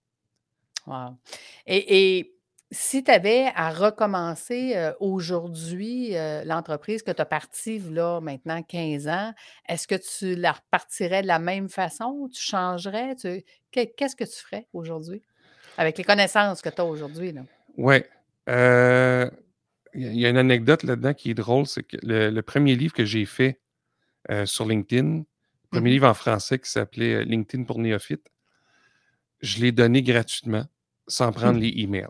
Wow. 0.87 1.17
Et, 1.67 2.19
et 2.19 2.35
si 2.73 3.05
tu 3.05 3.11
avais 3.11 3.52
à 3.55 3.71
recommencer 3.71 4.93
aujourd'hui 4.99 6.14
l'entreprise 6.45 7.02
que 7.02 7.11
tu 7.11 7.21
as 7.21 7.26
partie 7.26 7.79
là 7.79 8.21
maintenant 8.21 8.62
15 8.62 9.09
ans, 9.09 9.35
est-ce 9.69 9.87
que 9.87 9.95
tu 9.95 10.35
la 10.35 10.52
repartirais 10.52 11.21
de 11.21 11.26
la 11.26 11.38
même 11.38 11.69
façon? 11.69 12.29
Tu 12.33 12.41
changerais? 12.41 13.14
Qu'est-ce 13.71 14.17
que 14.17 14.25
tu 14.25 14.37
ferais 14.37 14.67
aujourd'hui? 14.73 15.21
Avec 15.76 15.99
les 15.99 16.05
connaissances 16.05 16.62
que 16.62 16.71
tu 16.71 16.81
as 16.81 16.85
aujourd'hui? 16.87 17.35
Oui. 17.76 17.97
Il 19.95 20.19
y 20.19 20.25
a 20.25 20.31
une 20.31 20.38
anecdote 20.38 20.83
là-dedans 20.83 21.12
qui 21.12 21.31
est 21.33 21.35
drôle, 21.35 21.67
c'est 21.67 21.83
que 21.83 21.99
le, 22.02 22.41
premier 22.41 22.75
livre 22.75 22.95
que 22.95 23.05
j'ai 23.05 23.26
fait 23.26 23.61
sur 24.47 24.67
LinkedIn, 24.67 25.19
le 25.19 25.25
premier 25.71 25.91
mmh 25.91 25.93
livre 25.93 26.09
en 26.09 26.14
français 26.14 26.59
qui 26.59 26.71
s'appelait 26.71 27.25
LinkedIn 27.25 27.64
pour 27.64 27.79
néophytes, 27.79 28.31
je 29.43 29.61
l'ai 29.61 29.73
donné 29.73 30.02
gratuitement 30.02 30.64
sans 31.07 31.33
prendre 31.33 31.59
les 31.59 31.73
emails. 31.76 32.07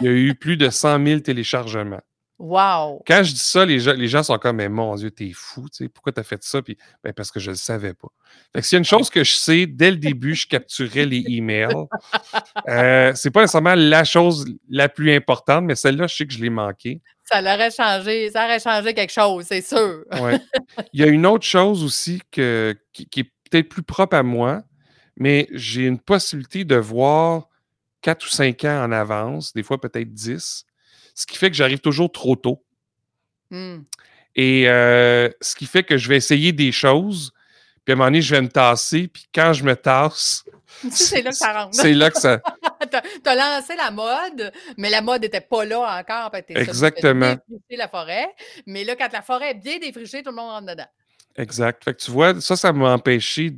Il 0.00 0.04
y 0.04 0.08
a 0.08 0.12
eu 0.12 0.34
plus 0.34 0.56
de 0.56 0.70
100 0.70 1.04
000 1.04 1.20
téléchargements. 1.20 2.00
Wow! 2.38 3.04
Quand 3.06 3.22
je 3.22 3.32
dis 3.32 3.38
ça, 3.38 3.64
les 3.64 3.78
gens, 3.78 3.92
les 3.92 4.08
gens 4.08 4.24
sont 4.24 4.36
comme, 4.36 4.56
mais 4.56 4.68
mon 4.68 4.96
Dieu, 4.96 5.12
t'es 5.12 5.30
fou, 5.32 5.68
tu 5.68 5.84
sais, 5.84 5.88
pourquoi 5.88 6.10
t'as 6.10 6.24
fait 6.24 6.42
ça? 6.42 6.60
Puis, 6.60 6.76
ben, 7.04 7.12
parce 7.12 7.30
que 7.30 7.38
je 7.38 7.50
le 7.50 7.56
savais 7.56 7.94
pas. 7.94 8.08
Fait 8.52 8.60
que 8.60 8.66
s'il 8.66 8.76
y 8.76 8.78
a 8.78 8.80
une 8.80 8.84
chose 8.84 9.10
que 9.10 9.22
je 9.22 9.34
sais, 9.34 9.66
dès 9.66 9.92
le 9.92 9.96
début, 9.96 10.34
je 10.34 10.48
capturais 10.48 11.06
les 11.06 11.24
emails. 11.28 11.68
Euh, 12.68 13.12
c'est 13.14 13.30
pas 13.30 13.42
nécessairement 13.42 13.74
la 13.76 14.02
chose 14.04 14.46
la 14.68 14.88
plus 14.88 15.14
importante, 15.14 15.64
mais 15.64 15.74
celle-là, 15.74 16.06
je 16.08 16.16
sais 16.16 16.26
que 16.26 16.32
je 16.32 16.40
l'ai 16.40 16.50
manqué. 16.50 17.00
Ça 17.24 17.40
l'aurait 17.40 17.70
changé, 17.70 18.30
ça 18.30 18.44
aurait 18.44 18.60
changé 18.60 18.94
quelque 18.94 19.12
chose, 19.12 19.46
c'est 19.48 19.62
sûr. 19.62 20.04
ouais. 20.20 20.40
Il 20.92 21.00
y 21.00 21.04
a 21.04 21.06
une 21.06 21.26
autre 21.26 21.44
chose 21.44 21.84
aussi 21.84 22.20
que, 22.30 22.74
qui, 22.92 23.06
qui 23.06 23.20
est 23.20 23.32
peut-être 23.50 23.68
plus 23.68 23.82
propre 23.82 24.16
à 24.16 24.22
moi, 24.22 24.62
mais 25.16 25.46
j'ai 25.52 25.86
une 25.86 26.00
possibilité 26.00 26.64
de 26.64 26.76
voir 26.76 27.48
4 28.02 28.24
ou 28.24 28.28
5 28.28 28.64
ans 28.64 28.84
en 28.84 28.92
avance, 28.92 29.52
des 29.52 29.62
fois 29.62 29.80
peut-être 29.80 30.12
10, 30.12 30.66
ce 31.14 31.26
qui 31.26 31.36
fait 31.36 31.50
que 31.50 31.56
j'arrive 31.56 31.80
toujours 31.80 32.10
trop 32.10 32.36
tôt. 32.36 32.64
Mmh. 33.50 33.78
Et 34.34 34.68
euh, 34.68 35.28
ce 35.40 35.54
qui 35.54 35.66
fait 35.66 35.82
que 35.82 35.96
je 35.96 36.08
vais 36.08 36.16
essayer 36.16 36.52
des 36.52 36.72
choses, 36.72 37.32
puis 37.84 37.92
à 37.92 37.94
un 37.94 37.96
moment 37.96 38.06
donné, 38.08 38.22
je 38.22 38.34
vais 38.34 38.42
me 38.42 38.48
tasser, 38.48 39.08
puis 39.08 39.26
quand 39.34 39.52
je 39.52 39.64
me 39.64 39.74
tasse, 39.74 40.44
c'est 40.90 41.22
là 41.22 41.30
que 41.30 41.36
ça 41.36 41.52
rentre. 41.52 41.74
C'est 41.74 41.92
là 41.92 42.10
que 42.10 42.18
ça. 42.18 42.40
tu 42.90 43.28
as, 43.28 43.34
lancé 43.34 43.76
la 43.76 43.90
mode, 43.90 44.52
mais 44.76 44.88
la 44.88 45.02
mode 45.02 45.22
n'était 45.22 45.40
pas 45.40 45.64
là 45.64 46.00
encore. 46.00 46.30
Exactement. 46.48 47.36
la 47.70 47.88
forêt. 47.88 48.28
Mais 48.66 48.84
là, 48.84 48.96
quand 48.96 49.12
la 49.12 49.22
forêt 49.22 49.50
est 49.50 49.54
bien 49.54 49.78
défrichée, 49.78 50.22
tout 50.22 50.30
le 50.30 50.36
monde 50.36 50.50
rentre 50.50 50.66
dedans. 50.68 50.88
Exact. 51.36 51.82
Fait 51.84 51.94
que 51.94 52.02
tu 52.02 52.10
vois, 52.10 52.40
ça, 52.40 52.56
ça 52.56 52.72
m'a 52.72 52.92
empêché 52.92 53.50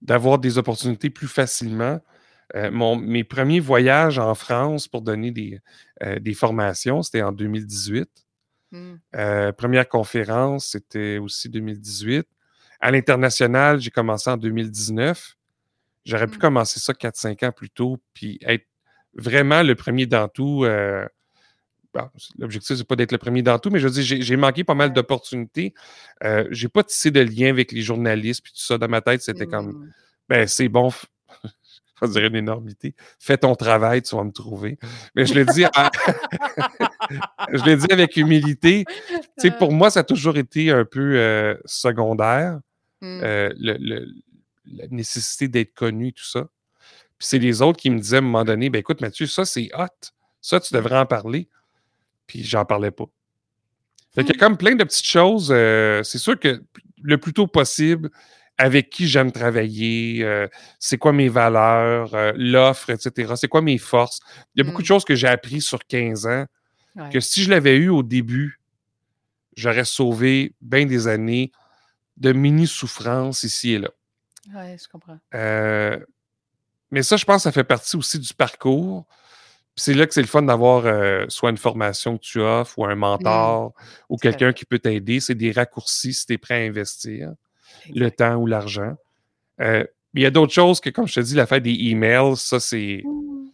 d'avoir 0.00 0.38
des 0.38 0.58
opportunités 0.58 1.10
plus 1.10 1.28
facilement. 1.28 2.00
Euh, 2.54 2.70
mon, 2.70 2.96
mes 2.96 3.24
premiers 3.24 3.60
voyages 3.60 4.18
en 4.18 4.34
France 4.34 4.86
pour 4.88 5.02
donner 5.02 5.30
des, 5.30 5.60
euh, 6.02 6.18
des 6.18 6.34
formations, 6.34 7.02
c'était 7.02 7.22
en 7.22 7.32
2018. 7.32 8.08
Mmh. 8.72 8.94
Euh, 9.16 9.52
première 9.52 9.88
conférence, 9.88 10.66
c'était 10.66 11.18
aussi 11.18 11.48
2018. 11.48 12.26
À 12.80 12.90
l'international, 12.90 13.80
j'ai 13.80 13.90
commencé 13.90 14.28
en 14.28 14.36
2019. 14.36 15.36
J'aurais 16.04 16.26
pu 16.26 16.36
mmh. 16.36 16.40
commencer 16.40 16.80
ça 16.80 16.92
4-5 16.92 17.46
ans 17.46 17.52
plus 17.52 17.70
tôt, 17.70 17.98
puis 18.12 18.38
être 18.42 18.66
vraiment 19.14 19.62
le 19.62 19.74
premier 19.74 20.06
dans 20.06 20.28
tout. 20.28 20.66
L'objectif, 22.38 22.76
c'est 22.76 22.86
pas 22.86 22.96
d'être 22.96 23.12
le 23.12 23.18
premier 23.18 23.42
dans 23.42 23.58
tout, 23.58 23.70
mais 23.70 23.78
je 23.78 23.86
veux 23.86 23.92
dire, 23.92 24.22
j'ai 24.22 24.36
manqué 24.36 24.64
pas 24.64 24.74
mal 24.74 24.92
d'opportunités. 24.92 25.74
J'ai 26.50 26.68
pas 26.68 26.82
tissé 26.82 27.10
de 27.10 27.20
lien 27.20 27.50
avec 27.50 27.72
les 27.72 27.82
journalistes, 27.82 28.42
puis 28.42 28.52
tout 28.52 28.62
ça. 28.62 28.78
Dans 28.78 28.88
ma 28.88 29.00
tête, 29.00 29.22
c'était 29.22 29.46
comme, 29.46 29.68
mmh. 29.68 29.92
ben, 30.28 30.48
c'est 30.48 30.68
bon, 30.68 30.90
je 32.06 32.12
dire 32.12 32.24
une 32.24 32.36
énormité. 32.36 32.94
Fais 33.18 33.38
ton 33.38 33.54
travail, 33.54 34.02
tu 34.02 34.16
vas 34.16 34.24
me 34.24 34.32
trouver. 34.32 34.78
Mais 35.14 35.26
je 35.26 35.34
le 35.34 35.44
dis, 35.44 35.64
je 37.52 37.64
le 37.64 37.76
dis 37.76 37.92
avec 37.92 38.16
humilité. 38.16 38.84
Tu 39.08 39.22
sais, 39.38 39.50
pour 39.50 39.72
moi, 39.72 39.90
ça 39.90 40.00
a 40.00 40.04
toujours 40.04 40.36
été 40.36 40.70
un 40.70 40.84
peu 40.84 41.16
euh, 41.16 41.56
secondaire, 41.64 42.60
mmh. 43.00 43.20
euh, 43.22 43.52
la 43.58 44.86
nécessité 44.90 45.48
d'être 45.48 45.74
connu, 45.74 46.12
tout 46.12 46.24
ça. 46.24 46.46
Puis 47.18 47.28
c'est 47.28 47.38
les 47.38 47.62
autres 47.62 47.78
qui 47.78 47.90
me 47.90 47.98
disaient 47.98 48.16
à 48.16 48.20
un 48.20 48.22
moment 48.22 48.44
donné, 48.44 48.70
ben 48.70 48.78
écoute, 48.78 49.00
Mathieu, 49.00 49.26
ça 49.26 49.44
c'est 49.44 49.70
hot. 49.74 49.86
Ça, 50.40 50.58
tu 50.58 50.74
devrais 50.74 50.98
en 50.98 51.06
parler. 51.06 51.48
Puis 52.26 52.42
j'en 52.42 52.64
parlais 52.64 52.90
pas. 52.90 53.04
Fait 54.14 54.24
qu'il 54.24 54.34
y 54.34 54.36
a 54.36 54.36
mmh. 54.36 54.40
comme 54.40 54.56
plein 54.56 54.74
de 54.74 54.84
petites 54.84 55.06
choses. 55.06 55.50
Euh, 55.54 56.02
c'est 56.02 56.18
sûr 56.18 56.38
que 56.38 56.62
le 57.02 57.18
plus 57.18 57.32
tôt 57.32 57.46
possible, 57.46 58.10
avec 58.62 58.90
qui 58.90 59.08
j'aime 59.08 59.32
travailler, 59.32 60.22
euh, 60.22 60.46
c'est 60.78 60.96
quoi 60.96 61.12
mes 61.12 61.28
valeurs, 61.28 62.14
euh, 62.14 62.32
l'offre, 62.36 62.90
etc. 62.90 63.32
C'est 63.34 63.48
quoi 63.48 63.60
mes 63.60 63.76
forces. 63.76 64.20
Il 64.54 64.60
y 64.60 64.62
a 64.62 64.64
beaucoup 64.64 64.82
de 64.82 64.86
mmh. 64.86 64.86
choses 64.86 65.04
que 65.04 65.16
j'ai 65.16 65.26
appris 65.26 65.60
sur 65.60 65.80
15 65.84 66.26
ans 66.28 66.46
que 67.10 67.18
si 67.18 67.42
je 67.42 67.50
l'avais 67.50 67.74
eu 67.74 67.88
au 67.88 68.04
début, 68.04 68.60
j'aurais 69.56 69.84
sauvé 69.84 70.54
bien 70.60 70.86
des 70.86 71.08
années 71.08 71.50
de 72.18 72.32
mini-souffrances 72.32 73.42
ici 73.42 73.72
et 73.72 73.78
là. 73.80 73.88
Oui, 74.54 74.78
je 74.80 74.88
comprends. 74.88 75.18
Euh, 75.34 75.98
mais 76.92 77.02
ça, 77.02 77.16
je 77.16 77.24
pense 77.24 77.38
que 77.38 77.42
ça 77.42 77.52
fait 77.52 77.64
partie 77.64 77.96
aussi 77.96 78.20
du 78.20 78.32
parcours. 78.32 79.06
C'est 79.74 79.94
là 79.94 80.06
que 80.06 80.14
c'est 80.14 80.20
le 80.20 80.28
fun 80.28 80.42
d'avoir 80.42 80.84
soit 81.28 81.50
une 81.50 81.56
formation 81.56 82.16
que 82.16 82.22
tu 82.22 82.40
offres 82.40 82.78
ou 82.78 82.84
un 82.84 82.94
mmh. 82.94 82.98
mentor 82.98 83.74
ou 84.08 84.18
quelqu'un 84.18 84.52
qui 84.52 84.66
peut 84.66 84.78
t'aider. 84.78 85.18
C'est 85.18 85.34
des 85.34 85.50
raccourcis 85.50 86.14
si 86.14 86.26
tu 86.26 86.34
es 86.34 86.38
prêt 86.38 86.62
à 86.62 86.68
investir 86.68 87.32
le 87.94 88.10
temps 88.10 88.36
ou 88.36 88.46
l'argent. 88.46 88.96
Euh, 89.60 89.84
il 90.14 90.22
y 90.22 90.26
a 90.26 90.30
d'autres 90.30 90.52
choses 90.52 90.80
que, 90.80 90.90
comme 90.90 91.06
je 91.06 91.14
te 91.14 91.20
dis, 91.20 91.34
l'affaire 91.34 91.60
des 91.60 91.74
emails, 91.74 92.36
ça, 92.36 92.60
c'est. 92.60 93.02
Mmh. 93.04 93.50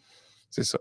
C'est 0.50 0.64
ça. 0.64 0.78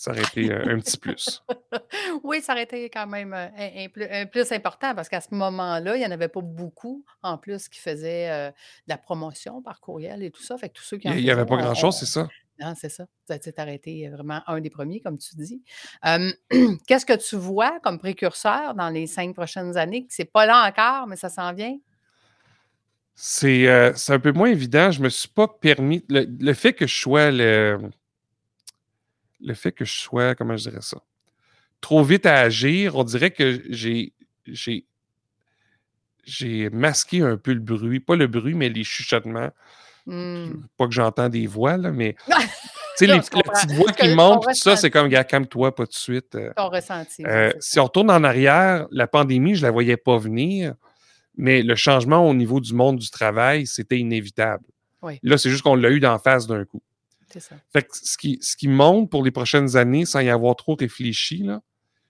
Ça 0.00 0.12
aurait 0.12 0.22
été 0.22 0.50
un, 0.50 0.78
petit 0.78 0.96
plus. 0.96 1.42
oui, 2.24 2.40
ça 2.40 2.54
aurait 2.54 2.62
été 2.62 2.88
quand 2.88 3.06
même 3.06 3.34
euh, 3.34 3.86
un, 4.10 4.24
plus 4.24 4.50
important 4.50 4.94
parce 4.94 5.10
qu'à 5.10 5.20
ce 5.20 5.34
moment-là, 5.34 5.94
il 5.94 5.98
n'y 5.98 6.06
en 6.06 6.10
avait 6.10 6.28
pas 6.28 6.40
beaucoup 6.40 7.04
en 7.22 7.36
plus 7.36 7.68
qui 7.68 7.78
faisaient 7.78 8.30
euh, 8.30 8.48
de 8.48 8.54
la 8.88 8.96
promotion 8.96 9.60
par 9.60 9.78
courriel 9.78 10.22
et 10.22 10.30
tout 10.30 10.42
ça. 10.42 10.56
Fait 10.56 10.70
que 10.70 10.74
tous 10.74 10.84
ceux 10.84 10.96
qui 10.96 11.06
Il 11.08 11.22
n'y 11.22 11.30
avait 11.30 11.44
pas 11.44 11.58
grand-chose, 11.58 11.98
c'est 11.98 12.06
ça? 12.06 12.28
Non, 12.58 12.72
c'est 12.74 12.88
ça. 12.88 13.04
Ça 13.28 13.36
a 13.58 13.70
été 13.70 14.08
vraiment 14.08 14.40
un 14.46 14.62
des 14.62 14.70
premiers, 14.70 15.00
comme 15.00 15.18
tu 15.18 15.36
dis. 15.36 15.62
Qu'est-ce 16.86 17.04
que 17.04 17.16
tu 17.16 17.36
vois 17.36 17.78
comme 17.80 17.98
précurseur 17.98 18.74
dans 18.74 18.88
les 18.88 19.06
cinq 19.06 19.34
prochaines 19.34 19.76
années? 19.76 20.06
C'est 20.08 20.24
pas 20.24 20.46
là 20.46 20.66
encore, 20.66 21.08
mais 21.08 21.16
ça 21.16 21.28
s'en 21.28 21.52
vient? 21.52 21.76
Euh, 23.44 23.92
c'est 23.94 24.12
un 24.12 24.18
peu 24.18 24.32
moins 24.32 24.48
évident. 24.48 24.90
Je 24.90 25.02
me 25.02 25.08
suis 25.08 25.28
pas 25.28 25.48
permis. 25.48 26.04
Le, 26.08 26.52
fait 26.54 26.72
que 26.72 26.86
je 26.86 26.94
sois 26.94 27.30
le. 27.30 27.78
Le 29.42 29.54
fait 29.54 29.72
que 29.72 29.84
je 29.84 29.98
sois, 29.98 30.34
comment 30.34 30.56
je 30.56 30.68
dirais 30.68 30.82
ça? 30.82 30.98
Trop 31.80 32.02
vite 32.02 32.26
à 32.26 32.40
agir, 32.40 32.96
on 32.96 33.04
dirait 33.04 33.30
que 33.30 33.62
j'ai. 33.68 34.12
J'ai 34.46 34.84
j'ai 36.24 36.70
masqué 36.70 37.22
un 37.22 37.36
peu 37.36 37.52
le 37.52 37.60
bruit, 37.60 37.98
pas 37.98 38.14
le 38.14 38.26
bruit, 38.26 38.54
mais 38.54 38.68
les 38.68 38.84
chuchotements. 38.84 39.50
Mmh. 40.06 40.52
Pas 40.76 40.86
que 40.86 40.92
j'entends 40.92 41.28
des 41.28 41.46
voix, 41.46 41.76
là, 41.76 41.90
mais 41.90 42.14
tu 42.28 42.34
sais, 42.96 43.06
la 43.06 43.18
petite 43.18 43.72
voix 43.72 43.92
qui 43.92 44.14
monte, 44.14 44.44
tout 44.44 44.54
ça, 44.54 44.76
c'est 44.76 44.90
comme, 44.90 45.08
gars, 45.08 45.24
calme-toi, 45.24 45.74
pas 45.74 45.86
de 45.86 45.92
suite. 45.92 46.34
Euh. 46.34 46.52
Ton 46.56 46.68
ressenti. 46.68 47.24
Euh, 47.26 47.52
si 47.58 47.80
on 47.80 47.84
retourne 47.84 48.10
en 48.10 48.22
arrière, 48.22 48.86
la 48.90 49.06
pandémie, 49.06 49.54
je 49.56 49.62
la 49.62 49.70
voyais 49.70 49.96
pas 49.96 50.18
venir 50.18 50.74
mais 51.36 51.62
le 51.62 51.74
changement 51.74 52.28
au 52.28 52.34
niveau 52.34 52.60
du 52.60 52.74
monde 52.74 52.98
du 52.98 53.10
travail, 53.10 53.66
c'était 53.66 53.98
inévitable. 53.98 54.64
Là, 55.22 55.38
c'est 55.38 55.48
juste 55.48 55.62
qu'on 55.62 55.76
l'a 55.76 55.90
eu 55.90 56.00
d'en 56.00 56.18
face 56.18 56.46
d'un 56.46 56.64
coup. 56.64 56.82
C'est 57.28 57.40
ça. 57.40 57.56
Fait 57.72 57.82
que 57.82 57.88
ce 57.92 58.18
qui, 58.18 58.38
ce 58.42 58.54
qui 58.56 58.68
monte 58.68 59.10
pour 59.10 59.24
les 59.24 59.30
prochaines 59.30 59.76
années, 59.76 60.04
sans 60.04 60.20
y 60.20 60.28
avoir 60.28 60.56
trop 60.56 60.74
réfléchi, 60.74 61.48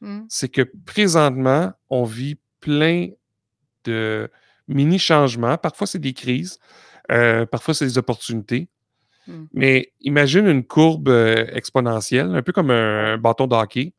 mmh. 0.01 0.21
c'est 0.29 0.49
que 0.49 0.63
présentement, 0.87 1.73
on 1.89 2.05
vit 2.05 2.39
plein 2.61 3.09
de 3.85 4.29
mini-changements. 4.67 5.57
Parfois, 5.59 5.87
c'est 5.87 5.99
des 5.99 6.15
crises. 6.15 6.59
Euh, 7.13 7.47
parfois, 7.47 7.75
c'est 7.75 7.85
des 7.85 7.99
opportunités. 7.99 8.69
Mm. 9.27 9.45
Mais 9.53 9.93
imagine 10.01 10.47
une 10.47 10.65
courbe 10.65 11.09
euh, 11.09 11.47
exponentielle, 11.53 12.35
un 12.35 12.43
peu 12.43 12.53
comme 12.53 12.71
un, 12.71 13.15
un 13.15 13.19
bâton 13.19 13.47
de 13.47 13.55
hockey. 13.55 13.93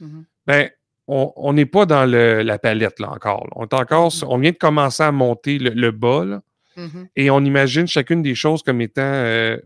Mhm. 0.00 0.24
Ben, 0.46 0.70
on 1.06 1.52
n'est 1.52 1.66
pas 1.66 1.84
dans 1.86 2.06
le- 2.06 2.42
la 2.42 2.58
palette 2.58 2.98
là 3.00 3.10
encore. 3.10 3.44
là. 3.44 3.50
On, 3.56 3.64
est 3.64 3.74
encore 3.74 4.12
on 4.26 4.38
vient 4.38 4.52
de 4.52 4.56
commencer 4.56 5.02
à 5.02 5.12
monter 5.12 5.58
le, 5.58 5.70
le 5.70 5.90
bas 5.90 6.24
là, 6.24 6.42
Mhm. 6.76 7.08
et 7.14 7.30
on 7.30 7.40
imagine 7.44 7.86
chacune 7.86 8.22
des 8.22 8.34
choses 8.34 8.62
comme 8.62 8.80
étant 8.80 9.02
euh, 9.02 9.56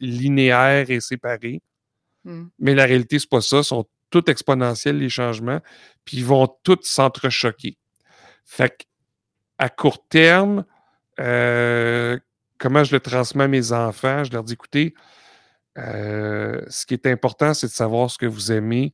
linéaires 0.00 0.90
et 0.90 1.00
séparées. 1.00 1.60
Mhm. 2.24 2.50
Mais 2.58 2.74
la 2.74 2.84
réalité, 2.84 3.18
c'est 3.18 3.28
pas 3.28 3.40
ça. 3.40 3.62
Sont 3.62 3.86
tous 4.10 4.24
exponentiels, 4.28 4.98
les 4.98 5.08
changements, 5.08 5.60
puis 6.04 6.18
ils 6.18 6.24
vont 6.24 6.46
tous 6.62 6.78
s'entrechoquer. 6.82 7.78
Fait 8.44 8.86
à 9.58 9.68
court 9.70 10.06
terme, 10.08 10.64
euh, 11.20 12.18
comment 12.58 12.84
je 12.84 12.94
le 12.94 13.00
transmets 13.00 13.44
à 13.44 13.48
mes 13.48 13.72
enfants? 13.72 14.22
Je 14.24 14.32
leur 14.32 14.44
dis, 14.44 14.52
écoutez, 14.52 14.94
euh, 15.78 16.60
ce 16.68 16.84
qui 16.86 16.94
est 16.94 17.06
important, 17.06 17.54
c'est 17.54 17.66
de 17.68 17.72
savoir 17.72 18.10
ce 18.10 18.18
que 18.18 18.26
vous 18.26 18.52
aimez, 18.52 18.92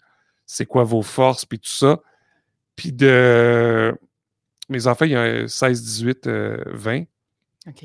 c'est 0.51 0.65
quoi 0.67 0.83
vos 0.83 1.03
forces, 1.03 1.45
puis 1.45 1.59
tout 1.61 1.71
ça. 1.71 2.01
Puis 2.75 2.93
de... 2.93 3.95
Mes 4.71 4.87
enfants, 4.87 5.05
il 5.05 5.13
y 5.13 5.17
a 5.17 5.47
16, 5.47 5.83
18, 5.83 6.27
euh, 6.27 6.63
20. 6.67 7.03
OK. 7.69 7.85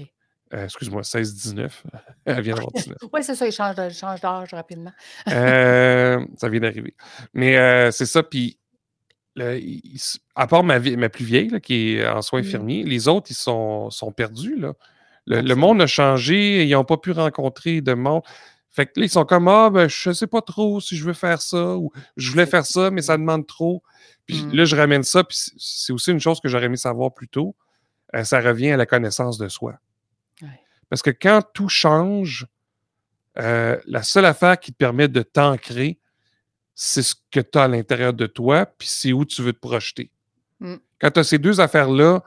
Euh, 0.54 0.64
Excuse-moi, 0.66 1.04
16, 1.04 1.34
19. 1.36 1.84
Elle 2.26 2.42
vient 2.42 2.56
d'avoir 2.56 2.72
19. 2.72 2.98
Oui, 3.12 3.24
c'est 3.24 3.36
ça, 3.36 3.46
ils 3.48 3.52
changent 3.52 3.76
ils 3.78 4.22
d'âge 4.22 4.54
rapidement. 4.54 4.92
Euh, 5.30 6.26
ça 6.38 6.48
vient 6.50 6.60
d'arriver. 6.62 6.96
Mais 7.34 7.58
euh, 7.58 7.92
c'est 7.92 8.06
ça. 8.06 8.22
Puis, 8.24 8.58
il- 9.36 10.00
à 10.36 10.46
part 10.48 10.64
ma, 10.64 10.78
vie- 10.80 10.96
ma 10.96 11.10
plus 11.10 11.26
vieille, 11.26 11.50
là, 11.50 11.60
qui 11.60 11.96
est 11.96 12.08
en 12.08 12.22
soins 12.22 12.42
Mhm. 12.42 12.48
infirmiers, 12.48 12.84
les 12.84 13.08
autres, 13.08 13.32
ils 13.32 13.36
sont, 13.36 13.90
sont 13.90 14.12
perdus. 14.12 14.56
Là. 14.58 14.74
Le, 15.26 15.56
monde 15.56 15.82
a 15.82 15.88
changé. 15.88 16.66
Ils 16.66 16.72
n'ont 16.72 16.84
pas 16.86 16.98
pu 16.98 17.12
rencontrer 17.12 17.82
de 17.82 17.94
monde. 17.94 18.22
Fait 18.76 18.88
que 18.88 19.00
là, 19.00 19.06
ils 19.06 19.10
sont 19.10 19.24
comme 19.24 19.48
Ah, 19.48 19.70
ben, 19.70 19.88
je 19.88 20.12
sais 20.12 20.28
pas 20.28 20.42
trop 20.42 20.82
si 20.82 20.98
je 20.98 21.06
veux 21.06 21.14
faire 21.14 21.42
ça 21.42 21.78
ou 21.78 21.92
je 22.18 22.30
voulais 22.32 22.46
faire 22.48 22.66
ça, 22.66 22.90
mais 22.92 23.02
ça 23.04 23.16
demande 23.18 23.46
trop. 23.48 23.84
Puis 24.26 24.44
Mhm. 24.44 24.54
là, 24.56 24.66
je 24.66 24.76
ramène 24.76 25.04
ça. 25.04 25.24
Puis 25.24 25.38
c'est- 25.38 25.54
c'est 25.58 25.94
aussi 25.94 26.12
une 26.12 26.20
chose 26.20 26.40
que 26.42 26.50
j'aurais 26.50 26.66
aimé 26.66 26.78
savoir 26.78 27.14
plus 27.14 27.28
tôt. 27.28 27.56
Euh, 28.16 28.24
ça 28.24 28.42
revient 28.42 28.72
à 28.72 28.78
la 28.78 28.86
connaissance 28.88 29.38
de 29.38 29.48
soi. 29.48 29.76
Ouais. 30.42 30.60
Parce 30.90 31.02
que 31.04 31.12
quand 31.12 31.42
tout 31.54 31.70
change, 31.70 32.48
euh, 33.40 33.80
la 33.86 34.02
seule 34.04 34.26
affaire 34.26 34.60
qui 34.60 34.72
te 34.72 34.78
permet 34.78 35.08
de 35.08 35.22
t'ancrer, 35.22 36.00
c'est 36.76 37.04
ce 37.04 37.14
que 37.32 37.40
tu 37.40 37.58
as 37.60 37.64
à 37.64 37.68
l'intérieur 37.68 38.14
de 38.14 38.26
toi, 38.26 38.66
puis 38.66 38.88
c'est 38.88 39.14
où 39.14 39.24
tu 39.26 39.42
veux 39.44 39.54
te 39.54 39.60
projeter. 39.60 40.10
Mm. 40.60 40.76
Quand 41.00 41.12
tu 41.12 41.20
as 41.20 41.24
ces 41.24 41.38
deux 41.38 41.60
affaires-là, 41.62 42.24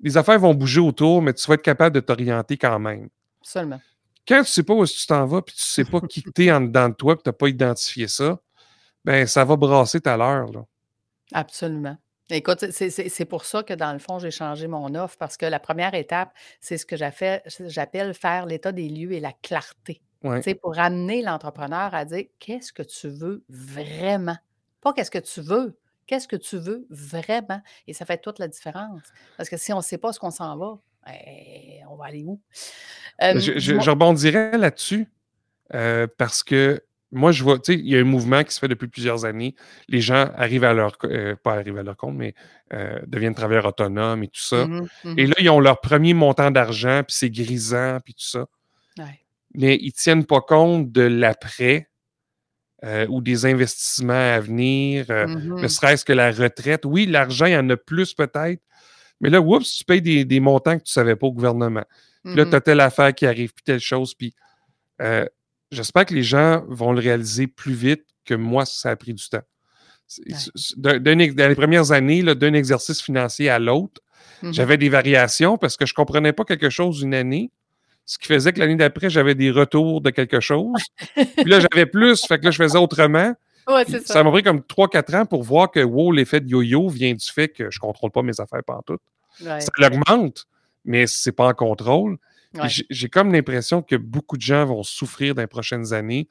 les 0.00 0.16
affaires 0.16 0.38
vont 0.40 0.54
bouger 0.54 0.80
autour, 0.80 1.22
mais 1.22 1.32
tu 1.34 1.46
vas 1.46 1.54
être 1.54 1.62
capable 1.62 1.94
de 1.94 2.00
t'orienter 2.00 2.56
quand 2.56 2.78
même. 2.80 3.08
Seulement. 3.42 3.80
Quand 4.28 4.42
tu 4.42 4.50
sais 4.50 4.62
pas 4.62 4.74
où 4.74 4.84
est-ce 4.84 4.94
que 4.94 5.00
tu 5.00 5.06
t'en 5.06 5.24
vas, 5.26 5.40
puis 5.42 5.54
tu 5.56 5.64
sais 5.64 5.84
pas 5.84 6.00
qui 6.02 6.22
tu 6.22 6.44
es 6.44 6.52
en 6.52 6.60
dedans 6.60 6.88
de 6.90 6.94
toi, 6.94 7.16
puis 7.16 7.22
tu 7.22 7.28
n'as 7.30 7.32
pas 7.32 7.48
identifié 7.48 8.06
ça, 8.08 8.38
ben 9.04 9.26
ça 9.26 9.44
va 9.44 9.56
brasser 9.56 10.00
ta 10.00 10.16
l'heure. 10.16 10.52
là. 10.52 10.64
Absolument. 11.32 11.96
Écoute, 12.30 12.70
c'est- 12.70 13.24
pour 13.24 13.46
ça 13.46 13.62
que 13.62 13.72
dans 13.72 13.92
le 13.94 13.98
fond, 13.98 14.18
j'ai 14.18 14.30
changé 14.30 14.66
mon 14.66 14.94
offre 14.94 15.16
parce 15.18 15.38
que 15.38 15.46
la 15.46 15.58
première 15.58 15.94
étape, 15.94 16.34
c'est 16.60 16.76
ce 16.76 16.84
que 16.84 16.94
j'appelle 16.96 18.12
faire 18.14 18.44
l'état 18.44 18.70
des 18.70 18.88
lieux 18.90 19.12
et 19.12 19.20
la 19.20 19.32
clarté. 19.32 20.02
Ouais. 20.22 20.42
Pour 20.56 20.78
amener 20.78 21.22
l'entrepreneur 21.22 21.94
à 21.94 22.04
dire 22.04 22.24
qu'est-ce 22.38 22.72
que 22.72 22.82
tu 22.82 23.08
veux 23.08 23.44
vraiment? 23.48 24.36
Pas 24.82 24.92
qu'est-ce 24.92 25.10
que 25.10 25.18
tu 25.18 25.40
veux, 25.40 25.78
qu'est-ce 26.06 26.28
que 26.28 26.36
tu 26.36 26.58
veux 26.58 26.86
vraiment? 26.90 27.62
Et 27.86 27.94
ça 27.94 28.04
fait 28.04 28.18
toute 28.18 28.38
la 28.38 28.48
différence. 28.48 29.00
Parce 29.38 29.48
que 29.48 29.56
si 29.56 29.72
on 29.72 29.78
ne 29.78 29.82
sait 29.82 29.96
pas 29.98 30.12
ce 30.12 30.18
qu'on 30.18 30.30
s'en 30.30 30.56
va, 30.58 30.78
eh, 31.26 31.80
on 31.90 31.96
va 31.96 32.06
aller 32.06 32.24
où? 32.24 32.40
Euh, 33.22 33.34
Je, 33.34 33.52
je- 33.52 33.58
dis-moi- 33.58 33.82
je 33.82 33.90
rebondirais 33.90 34.56
là-dessus 34.58 35.06
euh, 35.74 36.06
parce 36.18 36.42
que 36.42 36.82
moi, 37.10 37.32
je 37.32 37.42
vois, 37.42 37.58
tu 37.58 37.72
sais, 37.72 37.78
il 37.78 37.88
y 37.88 37.96
a 37.96 38.00
un 38.00 38.04
mouvement 38.04 38.44
qui 38.44 38.52
se 38.52 38.58
fait 38.60 38.68
depuis 38.68 38.86
plusieurs 38.88 39.24
années. 39.24 39.54
Les 39.88 40.00
gens 40.02 40.30
arrivent 40.36 40.64
à 40.64 40.74
leur, 40.74 40.98
euh, 41.04 41.36
pas 41.36 41.54
arrivent 41.54 41.78
à 41.78 41.82
leur 41.82 41.96
compte, 41.96 42.14
mais 42.16 42.34
euh, 42.74 43.00
deviennent 43.06 43.34
travailleurs 43.34 43.64
autonomes 43.64 44.22
et 44.24 44.28
tout 44.28 44.42
ça. 44.42 44.66
Mhm, 44.66 44.86
mhm. 45.04 45.14
Et 45.18 45.26
là, 45.26 45.34
ils 45.38 45.48
ont 45.48 45.58
leur 45.60 45.80
premier 45.80 46.12
montant 46.12 46.50
d'argent, 46.50 47.02
puis 47.06 47.16
c'est 47.16 47.30
grisant, 47.30 47.98
puis 48.04 48.12
tout 48.12 48.26
ça. 48.26 48.44
Ouais. 48.98 49.20
Mais 49.54 49.76
ils 49.80 49.86
ne 49.86 49.90
tiennent 49.92 50.26
pas 50.26 50.42
compte 50.42 50.92
de 50.92 51.00
l'après 51.02 51.88
euh, 52.84 53.06
ou 53.08 53.20
des 53.22 53.44
investissements 53.46 54.12
à 54.34 54.38
venir, 54.38 55.06
Mhm. 55.08 55.62
ne 55.62 55.66
serait-ce 55.68 56.04
que 56.04 56.12
la 56.12 56.30
retraite. 56.30 56.84
Oui, 56.84 57.06
l'argent, 57.06 57.46
il 57.46 57.52
y 57.52 57.56
en 57.56 57.68
a 57.70 57.76
plus 57.76 58.14
peut-être, 58.14 58.62
mais 59.20 59.30
là, 59.30 59.40
oups, 59.40 59.76
tu 59.78 59.84
payes 59.84 60.02
des, 60.02 60.24
des 60.24 60.40
montants 60.40 60.78
que 60.78 60.84
tu 60.84 60.90
ne 60.90 60.92
savais 60.92 61.16
pas 61.16 61.26
au 61.26 61.32
gouvernement. 61.32 61.84
Puis 62.24 62.34
là, 62.34 62.44
Mhm. 62.44 62.50
tu 62.50 62.56
as 62.56 62.60
telle 62.60 62.80
affaire 62.80 63.14
qui 63.14 63.26
arrive, 63.26 63.52
puis 63.54 63.62
telle 63.64 63.80
chose. 63.80 64.14
Puis 64.14 64.32
euh, 65.00 65.24
j'espère 65.70 66.04
que 66.06 66.14
les 66.14 66.22
gens 66.22 66.64
vont 66.68 66.92
le 66.92 67.00
réaliser 67.00 67.46
plus 67.46 67.72
vite 67.74 68.04
que 68.24 68.34
moi, 68.34 68.64
ça 68.66 68.90
a 68.90 68.96
pris 68.96 69.14
du 69.14 69.28
temps. 69.28 69.42
Ouais. 70.78 71.00
dans 71.00 71.18
les 71.18 71.54
premières 71.54 71.92
années, 71.92 72.22
d'un 72.22 72.54
exercice 72.54 73.02
financier 73.02 73.50
à 73.50 73.58
l'autre, 73.58 74.00
Mhm. 74.42 74.54
j'avais 74.54 74.76
des 74.78 74.88
variations 74.88 75.58
parce 75.58 75.76
que 75.76 75.84
je 75.84 75.92
ne 75.92 75.96
comprenais 75.96 76.32
pas 76.32 76.44
quelque 76.44 76.70
chose 76.70 77.02
une 77.02 77.14
année. 77.14 77.50
Ce 78.06 78.16
qui 78.18 78.26
faisait 78.26 78.52
que 78.54 78.58
l'année 78.60 78.76
d'après, 78.76 79.10
j'avais 79.10 79.34
des 79.34 79.50
retours 79.50 80.00
de 80.00 80.10
quelque 80.10 80.40
chose. 80.40 80.72
Puis 81.44 81.50
là, 81.50 81.60
j'avais 81.60 81.84
plus, 81.86 82.24
fait 82.26 82.38
que 82.38 82.44
là, 82.46 82.50
je 82.50 82.56
faisais 82.56 82.78
autrement. 82.78 83.34
Ouais, 83.68 83.84
Puis 83.84 83.92
c'est 83.94 84.06
ça. 84.06 84.14
ça 84.14 84.24
m'a 84.24 84.30
pris 84.30 84.42
comme 84.42 84.60
3-4 84.60 85.14
ans 85.16 85.26
pour 85.26 85.42
voir 85.42 85.70
que, 85.70 85.80
wow, 85.80 86.10
l'effet 86.12 86.40
de 86.40 86.48
yo-yo 86.48 86.88
vient 86.88 87.12
du 87.14 87.26
fait 87.26 87.48
que 87.48 87.70
je 87.70 87.78
ne 87.78 87.80
contrôle 87.80 88.10
pas 88.10 88.22
mes 88.22 88.40
affaires 88.40 88.64
pantoute. 88.64 89.00
Ouais. 89.44 89.60
Ça 89.60 89.68
l'augmente, 89.78 90.46
mais 90.84 91.06
c'est 91.06 91.32
pas 91.32 91.48
en 91.48 91.54
contrôle. 91.54 92.18
Ouais. 92.54 92.66
j'ai- 92.88 93.08
comme 93.10 93.30
l'impression 93.30 93.82
que 93.82 93.94
beaucoup 93.94 94.38
de 94.38 94.42
gens 94.42 94.64
vont 94.64 94.82
souffrir 94.82 95.34
dans 95.34 95.42
les 95.42 95.46
prochaines 95.46 95.92
années 95.92 96.28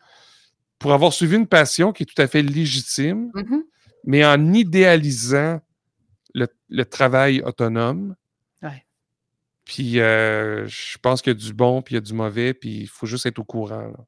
pour 0.79 0.91
avoir 0.91 1.13
suivi 1.13 1.35
une 1.35 1.45
passion 1.45 1.93
qui 1.93 2.03
est 2.03 2.05
tout 2.07 2.19
à 2.19 2.25
fait 2.27 2.41
légitime, 2.41 3.29
Mhm. 3.35 3.63
mais 4.03 4.25
en 4.25 4.51
idéalisant 4.53 5.61
le, 6.33 6.47
le 6.69 6.85
travail 6.85 7.41
autonome. 7.43 8.15
Ouais. 8.63 8.83
Puis 9.63 9.99
euh, 9.99 10.65
je 10.67 10.97
pense 10.97 11.21
qu'il 11.21 11.33
y 11.33 11.35
a 11.35 11.39
du 11.39 11.53
bon, 11.53 11.83
puis 11.83 11.93
il 11.93 11.97
y 11.97 11.99
a 11.99 12.01
du 12.01 12.13
mauvais, 12.13 12.53
puis 12.55 12.81
il 12.81 12.87
faut 12.87 13.05
juste 13.05 13.27
être 13.27 13.37
au 13.39 13.43
courant. 13.43 13.81
là. 13.87 14.05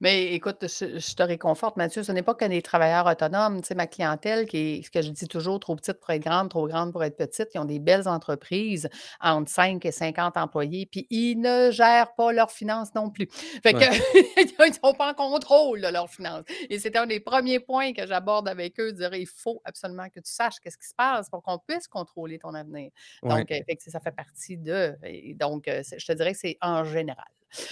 Mais 0.00 0.34
écoute, 0.34 0.58
je, 0.62 0.98
je 0.98 1.14
te 1.14 1.22
réconforte, 1.22 1.76
Mathieu, 1.76 2.02
ce 2.02 2.10
n'est 2.12 2.22
pas 2.22 2.34
que 2.34 2.44
des 2.44 2.62
travailleurs 2.62 3.06
autonomes. 3.06 3.60
Tu 3.60 3.68
sais, 3.68 3.74
ma 3.74 3.86
clientèle, 3.86 4.46
qui 4.46 4.56
est, 4.58 4.82
ce 4.82 4.90
que 4.90 5.02
je 5.02 5.10
dis 5.10 5.28
toujours, 5.28 5.60
trop 5.60 5.76
petite 5.76 6.00
pour 6.00 6.10
être 6.10 6.22
grande, 6.22 6.50
trop 6.50 6.66
grande 6.66 6.92
pour 6.92 7.04
être 7.04 7.16
petite, 7.16 7.48
ils 7.54 7.58
ont 7.58 7.64
des 7.64 7.78
belles 7.78 8.08
entreprises 8.08 8.88
entre 9.20 9.50
5 9.50 9.84
et 9.84 9.92
50 9.92 10.36
employés, 10.36 10.86
puis 10.86 11.06
ils 11.10 11.36
ne 11.36 11.70
gèrent 11.70 12.14
pas 12.16 12.32
leurs 12.32 12.50
finances 12.50 12.94
non 12.94 13.10
plus. 13.10 13.28
Fait 13.62 13.72
que, 13.72 13.78
ils 14.42 14.68
ne 14.68 14.74
sont 14.74 14.94
pas 14.94 15.12
en 15.12 15.14
contrôle 15.14 15.80
de 15.80 15.88
leurs 15.88 16.10
finances. 16.10 16.44
Et 16.68 16.78
c'était 16.78 16.98
un 16.98 17.06
des 17.06 17.20
premiers 17.20 17.60
points 17.60 17.92
que 17.92 18.06
j'aborde 18.06 18.48
avec 18.48 18.78
eux, 18.80 18.92
de 18.92 18.98
dire 18.98 19.14
il 19.14 19.28
faut 19.28 19.62
absolument 19.64 20.08
que 20.08 20.20
tu 20.20 20.30
saches 20.30 20.58
qu'est-ce 20.60 20.78
qui 20.78 20.88
se 20.88 20.94
passe 20.94 21.30
pour 21.30 21.42
qu'on 21.42 21.58
puisse 21.58 21.86
contrôler 21.86 22.38
ton 22.38 22.54
avenir. 22.54 22.90
Ouais. 23.22 23.30
Donc, 23.30 23.48
fait 23.48 23.76
que 23.76 23.90
ça 23.90 24.00
fait 24.00 24.14
partie 24.14 24.56
de. 24.56 24.96
et 25.04 25.34
donc, 25.34 25.68
euh, 25.68 25.82
je 25.96 26.04
te 26.04 26.12
dirais 26.12 26.32
que 26.32 26.38
c'est 26.38 26.58
en 26.60 26.84
général. 26.84 27.24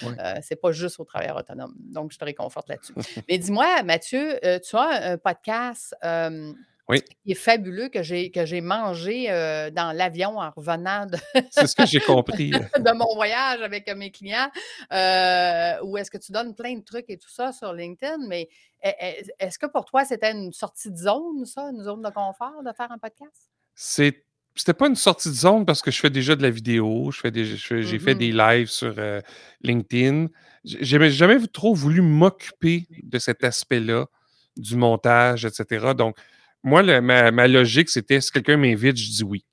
Ouais. 0.03 0.15
Euh, 0.19 0.35
c'est 0.43 0.57
pas 0.57 0.73
juste 0.73 0.99
aux 1.01 1.05
travailleurs 1.05 1.37
autonomes. 1.37 1.75
Donc, 1.79 2.13
je 2.13 2.19
te 2.19 2.25
réconforte 2.25 2.69
là-dessus. 2.69 2.95
Mais 3.29 3.39
dis-moi, 3.39 3.83
Mathieu, 3.83 4.39
euh, 4.45 4.59
tu 4.59 4.77
as 4.77 5.13
un 5.13 5.19
podcast 5.19 5.95
euh, 6.05 6.53
Oui. 6.89 7.03
qui 7.25 7.33
est 7.33 7.35
fabuleux 7.37 7.89
que 7.89 8.03
j'ai 8.03 8.31
que 8.31 8.45
j'ai 8.45 8.61
mangé 8.61 9.27
dans 9.75 9.93
l'avion 9.97 10.39
en 10.39 10.51
revenant 10.51 11.07
de, 11.07 11.17
C'est 11.51 11.67
ce 11.67 11.75
que 11.77 11.87
j'ai 11.87 12.01
compris. 12.01 12.51
de 12.51 12.93
mon 12.97 13.15
voyage 13.15 13.61
avec 13.63 13.89
mes 13.97 14.11
clients, 14.11 14.51
où 15.85 15.97
est-ce 15.97 16.11
que 16.11 16.19
tu 16.19 16.33
donnes 16.33 16.55
plein 16.55 16.77
de 16.77 16.83
trucs 16.85 17.09
et 17.09 17.19
tout 17.19 17.31
ça 17.31 17.53
sur 17.53 17.73
LinkedIn, 17.73 18.27
mais 18.29 18.49
e- 18.85 18.89
e- 18.89 19.25
est-ce 19.39 19.59
que 19.59 19.67
pour 19.67 19.85
toi, 19.85 20.05
c'était 20.05 20.33
une 20.33 20.53
sortie 20.53 20.91
de 20.91 20.97
zone, 20.97 21.45
ça, 21.47 21.63
une 21.73 21.83
zone 21.83 22.03
de 22.03 22.11
confort 22.11 22.63
de 22.65 22.73
faire 22.77 22.91
un 22.91 22.99
podcast? 22.99 23.51
C'est 23.75 24.25
c'était 24.55 24.75
pas 24.75 24.89
une 24.89 24.97
sortie 24.97 25.29
de 25.29 25.35
zone 25.35 25.65
parce 25.65 25.81
que 25.83 25.91
je 25.91 25.99
fais 25.99 26.11
déjà 26.11 26.37
de 26.37 26.43
la 26.43 26.51
vidéo, 26.51 27.11
je 27.11 27.21
fais 27.21 27.31
des- 27.31 27.45
j'ai 27.45 27.99
fait 27.99 28.13
Mhm. 28.15 28.19
des 28.19 28.33
lives 28.33 28.69
sur 28.69 28.95
euh, 28.99 29.21
LinkedIn. 29.63 30.27
J'ai 30.65 31.11
jamais 31.11 31.39
trop 31.49 31.75
voulu 31.75 32.03
m'occuper 32.03 32.87
de 33.03 33.19
cet 33.19 33.43
aspect-là, 33.45 34.07
du 34.57 34.77
montage, 34.77 35.45
etc. 35.45 35.95
Donc, 35.97 36.17
moi, 36.63 36.83
le- 36.83 37.01
ma, 37.01 37.31
ma 37.31 37.49
logique, 37.49 37.89
c'était 37.91 38.21
si 38.21 38.31
quelqu'un 38.31 38.57
m'invite, 38.57 38.97
je 38.97 39.11
dis 39.11 39.25
oui. 39.25 39.45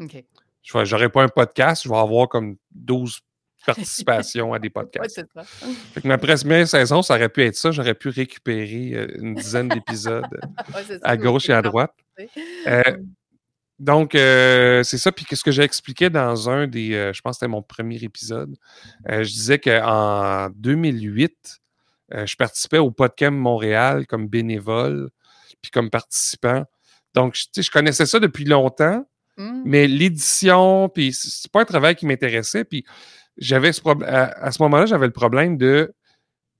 OK. 0.00 0.24
Je 0.62 1.06
pas 1.08 1.22
un 1.22 1.28
podcast, 1.28 1.82
je 1.84 1.88
vais 1.88 1.96
avoir 1.96 2.28
comme 2.28 2.56
12 2.70 3.20
participations 3.66 4.52
à 4.52 4.58
des 4.58 4.68
Oui, 4.68 4.72
podcasts. 4.72 5.24
ça. 5.34 5.42
Fait 5.92 6.00
que 6.02 6.08
ma 6.08 6.18
première 6.18 6.68
saison, 6.68 7.02
ça 7.02 7.14
aurait 7.14 7.28
pu 7.28 7.42
être 7.42 7.56
ça. 7.56 7.70
J'aurais 7.70 7.94
pu 7.94 8.08
récupérer 8.10 8.92
euh, 8.94 9.06
une 9.20 9.34
dizaine 9.34 9.68
d'épisodes 9.68 10.24
Ouais, 10.74 10.98
à 11.02 11.16
gauche 11.16 11.48
et 11.48 11.52
à 11.54 11.62
droite. 11.62 11.92
Euh, 12.66 12.82
donc, 13.78 14.14
euh, 14.14 14.82
c'est 14.82 14.98
ça. 14.98 15.10
Puis, 15.12 15.26
ce 15.32 15.42
que 15.42 15.50
j'ai 15.50 15.62
expliqué 15.62 16.10
dans 16.10 16.48
un 16.48 16.66
des, 16.66 16.94
euh, 16.94 17.12
je 17.12 17.20
pense 17.22 17.32
que 17.32 17.38
c'était 17.40 17.48
mon 17.50 17.62
premier 17.62 17.96
épisode, 18.02 18.54
euh, 19.08 19.24
je 19.24 19.30
disais 19.30 19.58
qu'en 19.58 20.48
2008, 20.54 21.60
euh, 22.12 22.26
je 22.26 22.36
participais 22.36 22.78
au 22.78 22.90
Podcam 22.90 23.34
Montréal 23.34 24.06
comme 24.06 24.28
bénévole, 24.28 25.10
puis 25.62 25.70
comme 25.70 25.90
participant. 25.90 26.64
Donc, 27.14 27.34
je- 27.34 27.44
tu 27.44 27.50
sais, 27.54 27.62
je 27.62 27.70
connaissais 27.70 28.06
ça 28.06 28.20
depuis 28.20 28.44
longtemps, 28.44 29.04
Hum, 29.36 29.62
mais 29.64 29.88
l'édition, 29.88 30.88
puis 30.88 31.12
c'est 31.12 31.50
pas 31.50 31.62
un 31.62 31.64
travail 31.64 31.96
qui 31.96 32.06
m'intéressait. 32.06 32.64
Puis, 32.64 32.84
j'avais 33.36 33.72
ce 33.72 33.80
problème. 33.80 34.08
À, 34.08 34.52
ce 34.52 34.62
moment-là, 34.62 34.86
j'avais 34.86 35.06
le 35.06 35.12
problème 35.12 35.56
de 35.56 35.92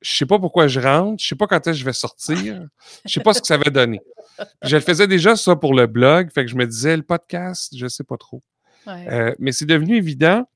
je 0.04 0.16
sais 0.16 0.26
pas 0.26 0.38
pourquoi 0.38 0.68
je 0.68 0.80
rentre, 0.80 1.22
je 1.22 1.28
sais 1.28 1.34
pas 1.34 1.46
quand 1.46 1.56
est-ce 1.56 1.70
que 1.70 1.80
je 1.80 1.84
vais 1.84 1.94
sortir, 1.94 2.68
je 3.06 3.12
sais 3.12 3.20
pas 3.20 3.32
ce 3.32 3.40
que 3.40 3.46
ça 3.46 3.56
va 3.56 3.70
donner. 3.70 4.02
je 4.62 4.76
le 4.76 4.82
faisais 4.82 5.06
déjà 5.06 5.34
ça 5.34 5.56
pour 5.56 5.72
le 5.72 5.86
blog, 5.86 6.30
fait 6.30 6.44
que 6.44 6.50
je 6.50 6.56
me 6.56 6.66
disais 6.66 6.96
le 6.96 7.02
podcast, 7.02 7.74
je 7.74 7.86
sais 7.86 8.04
pas 8.04 8.18
trop. 8.18 8.42
Euh, 8.86 9.34
mais 9.38 9.52
c'est 9.52 9.64
devenu 9.64 9.96
évident 9.96 10.46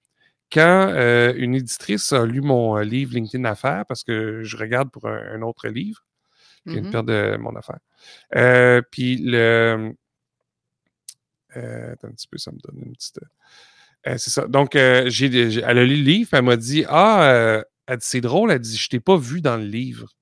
quand 0.52 0.88
euh, 0.90 1.32
une 1.36 1.54
éditrice 1.54 2.12
a 2.12 2.26
lu 2.26 2.42
mon 2.42 2.76
euh, 2.76 2.84
livre 2.84 3.14
LinkedIn 3.14 3.44
Affaires, 3.46 3.84
parce 3.88 4.04
que 4.04 4.42
je 4.42 4.56
regarde 4.58 4.90
pour 4.90 5.06
un, 5.06 5.40
autre 5.40 5.68
livre, 5.68 6.04
qui 6.66 6.74
une 6.74 6.90
paire 6.90 7.04
de 7.04 7.38
mon 7.38 7.54
affaire. 7.56 7.78
puis 8.90 9.16
le. 9.16 9.94
attends 11.54 12.08
un 12.08 12.12
petit 12.12 12.28
peu, 12.28 12.36
ça 12.36 12.50
me 12.52 12.58
donne 12.58 12.82
une 12.84 12.92
petite. 12.92 13.20
c'est 14.04 14.30
ça. 14.30 14.46
Donc, 14.46 14.72
j'ai, 14.74 15.58
elle 15.60 15.78
a 15.78 15.84
lu 15.84 15.96
le 15.96 16.02
livre, 16.02 16.28
elle 16.34 16.42
m'a 16.42 16.56
dit 16.56 16.84
Ah, 16.86 17.64
elle 17.88 17.96
dit, 17.96 18.06
c'est 18.06 18.20
drôle, 18.20 18.52
elle 18.52 18.58
dit, 18.58 18.76
je 18.76 18.88
t'ai 18.88 19.00
pas 19.00 19.16
vu 19.16 19.40
dans 19.40 19.56
le 19.56 19.64
livre. 19.64 20.14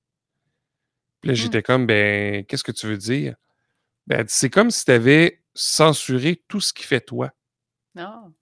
Puis 1.21 1.29
là, 1.29 1.33
mmh. 1.33 1.35
j'étais 1.35 1.61
comme, 1.61 1.85
ben, 1.85 2.45
qu'est-ce 2.45 2.63
que 2.63 2.71
tu 2.71 2.87
veux 2.87 2.97
dire? 2.97 3.35
Ben, 4.07 4.19
elle 4.19 4.25
dit, 4.25 4.33
c'est 4.33 4.49
comme 4.49 4.71
si 4.71 4.85
tu 4.85 4.91
avais 4.91 5.43
censuré 5.53 6.41
tout 6.47 6.61
ce 6.61 6.71
qui 6.71 6.83
fait 6.83 7.01
toi. 7.01 7.31
Non. 7.93 8.33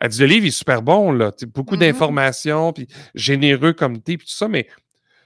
Elle 0.00 0.08
dit, 0.08 0.20
le 0.20 0.26
livre 0.26 0.46
est 0.46 0.50
super 0.50 0.82
bon, 0.82 1.12
là. 1.12 1.32
Beaucoup 1.46 1.76
mmh 1.76 1.80
d'informations, 1.80 2.72
puis 2.72 2.88
généreux 3.14 3.74
comme 3.74 4.02
t'es, 4.02 4.16
puis 4.16 4.26
tout 4.26 4.32
ça, 4.32 4.48
mais. 4.48 4.68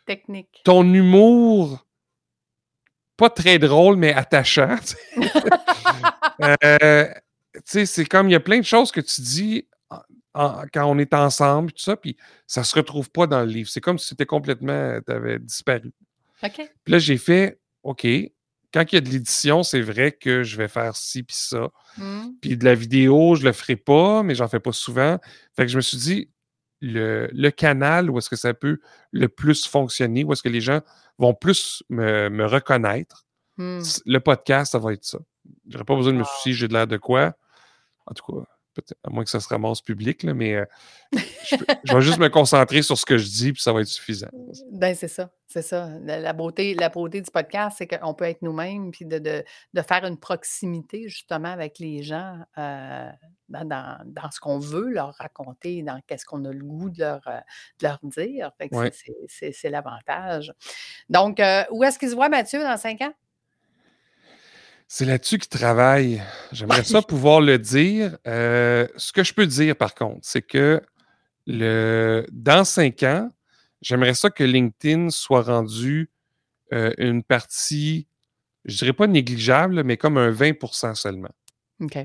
Technique. 0.05 0.61
Ton 0.65 0.93
humour, 0.93 1.87
pas 3.17 3.31
très 3.31 3.59
drôle, 3.59 3.97
mais 3.97 4.13
attachant. 4.13 4.77
euh, 6.43 7.09
c'est 7.65 8.05
comme, 8.05 8.29
il 8.29 8.33
y 8.33 8.37
a 8.37 8.41
plein 8.41 8.59
de 8.59 8.65
choses 8.65 8.93
que 8.93 9.01
tu 9.01 9.23
dis 9.23 9.69
quand 10.35 10.87
on 10.87 10.99
est 10.99 11.15
ensemble, 11.15 11.73
tout 11.73 11.83
ça, 11.83 11.97
puis 11.97 12.17
ça 12.47 12.65
se 12.65 12.75
retrouve 12.75 13.11
pas 13.11 13.27
dans 13.27 13.41
le 13.41 13.47
livre. 13.47 13.69
C'est 13.69 13.81
comme 13.81 13.99
si 13.99 14.09
c'était 14.09 14.27
complètement, 14.27 14.99
tu 15.07 15.13
avais 15.13 15.39
disparu. 15.39 15.93
OK. 16.43 16.71
Puis 16.85 16.93
là, 16.93 16.99
j'ai 16.99 17.19
fait, 17.19 17.61
OK, 17.83 18.07
quand 18.73 18.91
il 18.91 18.95
y 18.95 18.99
a 18.99 19.01
de 19.01 19.09
l'édition, 19.09 19.63
c'est 19.63 19.83
vrai 19.83 20.13
que 20.13 20.43
je 20.43 20.57
vais 20.57 20.69
faire 20.69 20.97
ci 20.97 21.23
puis 21.23 21.37
ça. 21.37 21.69
Mmh. 21.99 22.29
Puis 22.41 22.57
de 22.57 22.65
la 22.65 22.75
vidéo, 22.75 23.35
je 23.35 23.45
le 23.45 23.53
ferai 23.53 23.77
pas, 23.77 24.23
mais 24.23 24.35
j'en 24.35 24.49
fais 24.49 24.61
pas 24.61 24.73
souvent. 24.73 25.19
Fait 25.55 25.65
que 25.65 25.69
je 25.69 25.77
me 25.77 25.83
suis 25.83 25.99
dit, 25.99 26.31
le, 26.81 27.51
canal 27.51 28.11
où 28.11 28.19
est-ce 28.19 28.31
que 28.31 28.37
ça 28.37 28.55
peut 28.55 28.81
le 29.13 29.29
plus 29.29 29.67
fonctionner, 29.67 30.25
où 30.25 30.33
est-ce 30.33 30.43
que 30.43 30.49
les 30.49 30.61
gens 30.61 30.81
vont 31.19 31.35
plus 31.35 31.83
me, 31.91 32.45
reconnaître, 32.47 33.27
mmh. 33.59 33.83
le 34.07 34.19
podcast, 34.21 34.73
ça 34.73 34.79
va 34.79 34.95
être 34.95 35.05
ça. 35.05 35.19
J'aurais 35.69 35.85
pas 35.85 35.95
besoin 35.95 36.13
de 36.13 36.19
me 36.19 36.25
soucier, 36.25 36.53
j'ai 36.55 36.69
de 36.69 36.73
l'air 36.73 36.87
de 36.87 36.97
quoi. 36.97 37.35
En 38.07 38.15
tout 38.15 38.25
cas, 38.33 38.49
à 39.05 39.11
moins 39.11 39.25
que 39.25 39.31
ça 39.31 39.41
se 39.41 39.49
ramasse 39.49 39.81
public, 39.81 40.23
là, 40.23 40.35
mais 40.35 40.55
euh, 40.55 40.65
je, 41.13 41.95
vais 41.95 42.01
juste 42.01 42.19
me 42.19 42.29
concentrer 42.29 42.83
sur 42.83 42.97
ce 42.99 43.05
que 43.05 43.19
je 43.19 43.29
dis, 43.29 43.53
puis 43.53 43.63
ça 43.63 43.73
va 43.73 43.81
être 43.81 43.89
suffisant. 43.89 44.29
Ben, 44.71 44.95
c'est 44.95 45.09
ça, 45.09 45.31
c'est 45.47 45.63
ça. 45.63 45.91
La, 46.05 46.33
beauté, 46.33 46.75
la 46.75 46.89
beauté 46.89 47.21
du 47.21 47.31
podcast, 47.31 47.77
c'est 47.79 47.87
qu'on 47.87 48.15
peut 48.15 48.25
être 48.25 48.43
nous-mêmes, 48.43 48.91
puis 48.91 49.05
de, 49.05 49.19
de, 49.19 49.83
faire 49.83 50.05
une 50.05 50.19
proximité, 50.19 51.09
justement, 51.09 51.53
avec 51.53 51.79
les 51.79 52.03
gens 52.03 52.39
euh, 52.59 53.11
dans, 53.49 53.99
dans, 54.05 54.31
ce 54.31 54.41
qu'on 54.41 54.59
veut 54.59 54.89
leur 54.89 55.15
raconter, 55.19 55.83
dans 55.83 56.01
qu'est-ce 56.07 56.25
qu'on 56.25 56.45
a 56.45 56.53
le 56.53 56.65
goût 56.65 56.91
de 56.91 57.01
leur, 57.01 57.21
euh, 57.27 57.41
de 57.81 57.87
leur 57.87 57.99
dire. 58.03 58.51
C'est 59.29 59.71
l'avantage. 59.71 60.53
Donc, 61.09 61.41
où 61.71 61.85
est-ce 61.85 61.99
qu'ils 61.99 62.11
se 62.11 62.15
voient, 62.15 62.29
Mathieu, 62.29 62.63
dans 62.63 62.77
cinq 62.77 63.03
ans? 63.03 63.13
C'est 64.95 65.07
là-dessus 65.07 65.39
qu'il 65.39 65.49
travaille. 65.49 66.23
J'aimerais 66.53 66.85
ça 66.85 67.01
pouvoir 67.01 67.41
le 67.41 67.59
dire. 67.59 68.19
Euh, 68.27 68.87
ce 68.99 69.11
que 69.11 69.25
je 69.25 69.33
peux 69.33 69.47
dire, 69.47 69.75
par 69.75 69.95
contre, 69.95 70.19
c'est 70.21 70.43
que 70.43 70.83
le, 71.47 72.27
dans 72.31 72.63
cinq 72.65 73.03
ans, 73.03 73.31
j'aimerais 73.81 74.13
ça 74.13 74.29
que 74.29 74.45
LinkedIn 74.45 75.09
soit 75.09 75.45
rendu 75.45 76.11
euh, 76.75 76.93
une 76.99 77.23
partie, 77.23 78.07
je 78.67 78.77
dirais 78.77 78.93
pas 78.93 79.07
négligeable, 79.07 79.83
mais 79.83 79.97
comme 79.97 80.19
un 80.19 80.31
20% 80.31 80.95
seulement. 80.95 81.35
OK. 81.81 81.97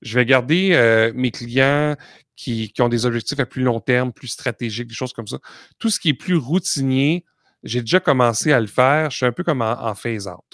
Je 0.00 0.18
vais 0.18 0.24
garder 0.24 0.70
euh, 0.72 1.12
mes 1.14 1.30
clients 1.30 1.94
qui, 2.36 2.72
ont 2.78 2.88
des 2.88 3.04
objectifs 3.04 3.38
à 3.38 3.44
plus 3.44 3.64
long 3.64 3.80
terme, 3.80 4.14
plus 4.14 4.28
stratégiques, 4.28 4.88
des 4.88 4.94
choses 4.94 5.12
comme 5.12 5.28
ça. 5.28 5.40
Tout 5.78 5.90
ce 5.90 6.00
qui 6.00 6.08
est 6.08 6.14
plus 6.14 6.36
routinier, 6.36 7.26
j'ai 7.64 7.80
déjà 7.80 8.00
commencé 8.00 8.50
à 8.50 8.60
le 8.60 8.66
faire. 8.66 9.10
Je 9.10 9.18
suis 9.18 9.26
un 9.26 9.32
peu 9.32 9.44
comme 9.44 9.60
en, 9.60 9.72
en 9.72 9.94
phase-out. 9.94 10.53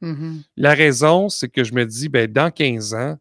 Mmh 0.00 0.38
La 0.56 0.74
raison, 0.74 1.28
c'est 1.28 1.48
que 1.48 1.64
je 1.64 1.72
me 1.72 1.84
dis, 1.84 2.08
ben, 2.08 2.30
dans 2.30 2.50
15 2.50 2.94
ans, 2.94 3.18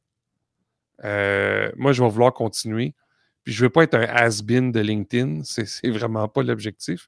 euh, 1.03 1.71
moi, 1.75 1.91
je 1.91 2.03
vais 2.03 2.09
vouloir 2.09 2.33
continuer. 2.33 2.93
Puis 3.43 3.53
je 3.53 3.63
ne 3.63 3.67
veux 3.67 3.71
pas 3.71 3.83
être 3.83 3.93
un 3.93 4.03
has-been 4.03 4.71
de 4.71 4.79
LinkedIn, 4.81 5.41
c'est 5.43 5.89
vraiment 5.89 6.27
pas 6.27 6.43
l'objectif. 6.43 7.07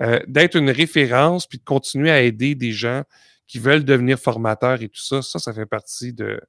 Euh, 0.00 0.20
d'être 0.28 0.56
une 0.56 0.70
référence, 0.70 1.46
puis 1.46 1.58
de 1.58 1.64
continuer 1.64 2.10
à 2.10 2.22
aider 2.22 2.54
des 2.54 2.72
gens 2.72 3.02
qui 3.46 3.58
veulent 3.58 3.84
devenir 3.84 4.18
formateurs 4.18 4.80
et 4.82 4.88
tout 4.88 5.02
ça, 5.02 5.22
ça, 5.22 5.40
ça 5.40 5.52
fait 5.52 5.66
partie 5.66 6.12
de, 6.12 6.40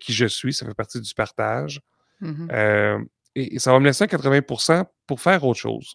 qui 0.00 0.12
je 0.12 0.26
suis, 0.26 0.52
ça 0.52 0.66
fait 0.66 0.74
partie 0.74 1.00
du 1.00 1.14
partage. 1.14 1.80
Mmh 2.20 2.48
euh, 2.52 2.98
et, 3.36 3.58
ça 3.60 3.72
va 3.72 3.78
me 3.78 3.84
laisser 3.84 4.06
80% 4.06 4.84
pour 5.06 5.20
faire 5.20 5.44
autre 5.44 5.60
chose. 5.60 5.94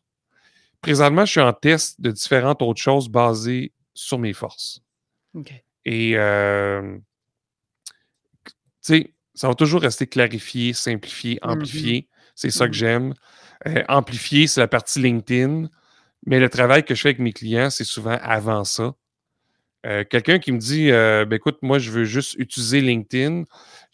Présentement, 0.81 1.25
je 1.25 1.31
suis 1.31 1.41
en 1.41 1.51
test 1.51 1.99
de 1.99 2.11
différentes 2.11 2.61
autres 2.61 2.81
choses 2.81 3.09
basées 3.09 3.73
sur 3.93 4.19
mes 4.19 4.33
forces. 4.33 4.81
Et, 5.85 6.13
euh, 6.15 6.97
tu 8.45 8.51
sais, 8.81 9.13
ça 9.33 9.47
va 9.47 9.55
toujours 9.55 9.81
rester 9.81 10.07
clarifié, 10.07 10.73
simplifié, 10.73 11.35
mmh 11.35 11.49
amplifié. 11.49 12.09
C'est 12.35 12.49
ça 12.49 12.65
que 12.65 12.71
mmh 12.71 12.73
j'aime. 12.73 13.13
Euh, 13.67 13.83
amplifié, 13.87 14.47
c'est 14.47 14.59
la 14.59 14.67
partie 14.67 14.99
LinkedIn. 14.99 15.69
Mais 16.25 16.39
le 16.39 16.49
travail 16.49 16.83
que 16.83 16.95
je 16.95 17.01
fais 17.01 17.09
avec 17.09 17.19
mes 17.19 17.33
clients, 17.33 17.69
c'est 17.69 17.83
souvent 17.83 18.17
avant 18.21 18.63
ça. 18.63 18.95
Euh, 19.85 20.03
quelqu'un 20.03 20.39
qui 20.39 20.51
me 20.51 20.57
dit 20.57 20.89
ben 20.89 21.31
écoute, 21.33 21.59
moi, 21.61 21.77
je 21.77 21.91
veux 21.91 22.05
juste 22.05 22.33
utiliser 22.39 22.81
LinkedIn, 22.81 23.43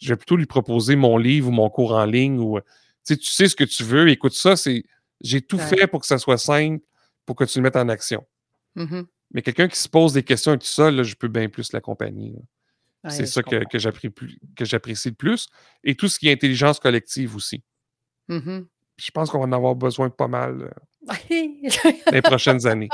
je 0.00 0.08
vais 0.08 0.16
plutôt 0.16 0.36
lui 0.36 0.46
proposer 0.46 0.96
mon 0.96 1.18
livre 1.18 1.48
ou 1.48 1.52
mon 1.52 1.68
cours 1.68 1.92
en 1.92 2.06
ligne 2.06 2.38
ou 2.38 2.58
tu 3.06 3.16
sais 3.22 3.48
ce 3.48 3.56
que 3.56 3.64
tu 3.64 3.84
veux, 3.84 4.08
écoute 4.08 4.32
ça, 4.32 4.56
c'est 4.56 4.84
j'ai 5.22 5.40
tout 5.40 5.58
fait 5.58 5.86
pour 5.86 6.00
que 6.00 6.06
ça 6.06 6.18
soit 6.18 6.38
simple, 6.38 6.84
pour 7.26 7.36
que 7.36 7.44
tu 7.44 7.58
le 7.58 7.62
mettes 7.62 7.76
en 7.76 7.88
action. 7.88 8.26
Mmh 8.74 9.02
mais 9.32 9.42
quelqu'un 9.42 9.68
qui 9.68 9.78
se 9.78 9.88
pose 9.88 10.12
des 10.12 10.22
questions 10.22 10.54
et 10.54 10.58
tout 10.58 10.66
ça, 10.66 10.90
là, 10.90 11.02
je 11.02 11.14
peux 11.14 11.28
bien 11.28 11.48
plus 11.48 11.72
l'accompagner. 11.72 12.34
c'est 13.08 13.26
ça 13.26 13.42
que, 13.42 13.64
que 13.64 13.78
j'apprécie 14.64 15.08
le 15.08 15.14
plus. 15.14 15.48
Et 15.82 15.94
tout 15.94 16.08
ce 16.08 16.18
qui 16.18 16.28
est 16.28 16.32
intelligence 16.32 16.78
collective 16.78 17.34
aussi. 17.36 17.62
Mmh 18.28 18.60
je 18.98 19.10
pense 19.10 19.30
qu'on 19.30 19.38
va 19.38 19.46
en 19.46 19.52
avoir 19.52 19.74
besoin 19.74 20.10
pas 20.10 20.28
mal 20.28 20.62
euh, 20.62 20.70
les 22.12 22.22
prochaines 22.22 22.66
années. 22.66 22.88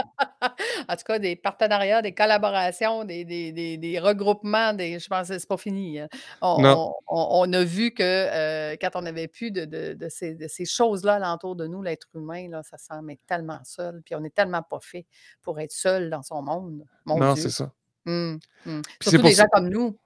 En 0.88 0.97
tout 0.97 1.05
cas, 1.05 1.18
des 1.18 1.37
partenariats, 1.37 2.01
des 2.01 2.12
collaborations, 2.12 3.05
des, 3.05 4.01
regroupements, 4.03 4.73
des, 4.73 4.99
je 4.99 5.07
pense 5.09 5.29
que 5.29 5.38
c'est 5.38 5.49
pas 5.49 5.57
fini. 5.57 5.99
Hein. 5.99 6.09
On, 6.40 7.53
a 7.53 7.64
vu 7.64 7.90
que 7.90 8.03
euh, 8.03 8.77
quand 8.81 8.90
on 8.94 9.03
n'avait 9.03 9.29
plus 9.29 9.51
de, 9.51 9.97
ces, 10.09 10.64
choses-là 10.64 11.14
alentour 11.16 11.57
de 11.57 11.66
nous, 11.66 11.83
l'être 11.83 12.09
humain, 12.14 12.49
là, 12.49 12.62
ça 12.62 12.79
semble 12.79 13.14
tellement 13.27 13.61
seul. 13.64 14.01
Puis 14.05 14.14
on 14.14 14.21
n'est 14.21 14.31
tellement 14.31 14.62
pas 14.62 14.81
fait 14.81 15.07
pour 15.42 15.61
être 15.61 15.73
seul 15.73 16.09
dans 16.09 16.23
son 16.23 16.42
monde. 16.42 16.85
non, 17.07 17.37
c'est 17.37 17.51
ça. 17.51 17.73
Mmh, 18.07 18.37
mmh. 18.64 18.81
Surtout 19.03 19.23
des 19.23 19.33
gens 19.33 19.49
comme 19.53 19.68
nous. 19.68 19.99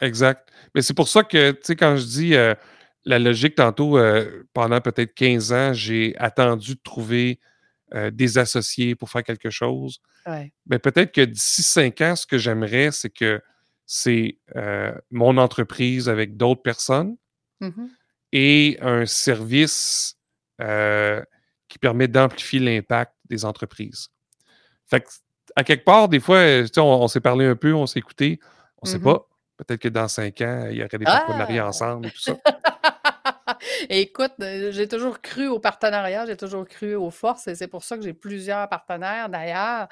Exact. 0.00 0.48
Mais 0.74 0.82
c'est 0.82 0.94
pour 0.94 1.08
ça 1.08 1.24
que, 1.24 1.52
tu 1.52 1.60
sais, 1.62 1.76
quand 1.76 1.96
je 1.96 2.04
dis. 2.04 2.34
Euh, 2.34 2.54
la 3.04 3.18
logique, 3.18 3.56
tantôt, 3.56 3.98
euh, 3.98 4.46
pendant 4.52 4.80
peut-être 4.80 5.14
15 5.14 5.52
ans, 5.52 5.72
j'ai 5.72 6.14
attendu 6.18 6.74
de 6.74 6.80
trouver 6.82 7.40
euh, 7.94 8.10
des 8.10 8.38
associés 8.38 8.94
pour 8.94 9.10
faire 9.10 9.24
quelque 9.24 9.50
chose. 9.50 10.00
Mais 10.66 10.78
peut-être 10.78 11.12
que 11.12 11.22
d'ici 11.22 11.62
5 11.62 12.00
ans, 12.00 12.16
ce 12.16 12.26
que 12.26 12.38
j'aimerais, 12.38 12.92
c'est 12.92 13.10
que 13.10 13.42
c'est 13.86 14.38
euh, 14.56 14.94
mon 15.10 15.36
entreprise 15.36 16.08
avec 16.08 16.36
d'autres 16.36 16.62
personnes 16.62 17.16
mmh 17.60 17.86
et 18.34 18.78
un 18.80 19.04
service 19.04 20.16
qui 20.58 21.78
permet 21.78 22.08
d'amplifier 22.08 22.60
l'impact 22.60 23.12
des 23.28 23.44
entreprises. 23.44 24.08
Fait 24.86 25.06
à 25.54 25.64
quelque 25.64 25.84
part, 25.84 26.08
des 26.08 26.18
fois, 26.18 26.40
on, 26.78 27.08
s'est 27.08 27.20
parlé 27.20 27.44
un 27.44 27.56
peu, 27.56 27.74
on 27.74 27.86
s'est 27.86 27.98
écouté, 27.98 28.40
on 28.78 28.86
ne 28.86 28.90
sait 28.90 28.98
mmh 28.98 29.02
pas. 29.02 29.28
Peut-être 29.58 29.80
que 29.80 29.88
dans 29.88 30.08
cinq 30.08 30.40
ans, 30.40 30.66
il 30.70 30.78
y 30.78 30.82
aurait 30.82 30.96
des 30.96 31.04
partenariats 31.04 31.64
ah! 31.64 31.68
ensemble 31.68 32.06
et 32.06 32.10
tout 32.10 32.22
ça. 32.22 32.36
Écoute, 33.88 34.32
euh, 34.40 34.70
j'ai 34.72 34.88
toujours 34.88 35.20
cru 35.20 35.46
au 35.48 35.58
partenariat, 35.60 36.26
j'ai 36.26 36.36
toujours 36.36 36.66
cru 36.66 36.94
aux 36.94 37.10
forces 37.10 37.46
et 37.48 37.54
c'est 37.54 37.68
pour 37.68 37.84
ça 37.84 37.96
que 37.96 38.02
j'ai 38.02 38.12
plusieurs 38.12 38.68
partenaires 38.68 39.28
d'ailleurs. 39.28 39.88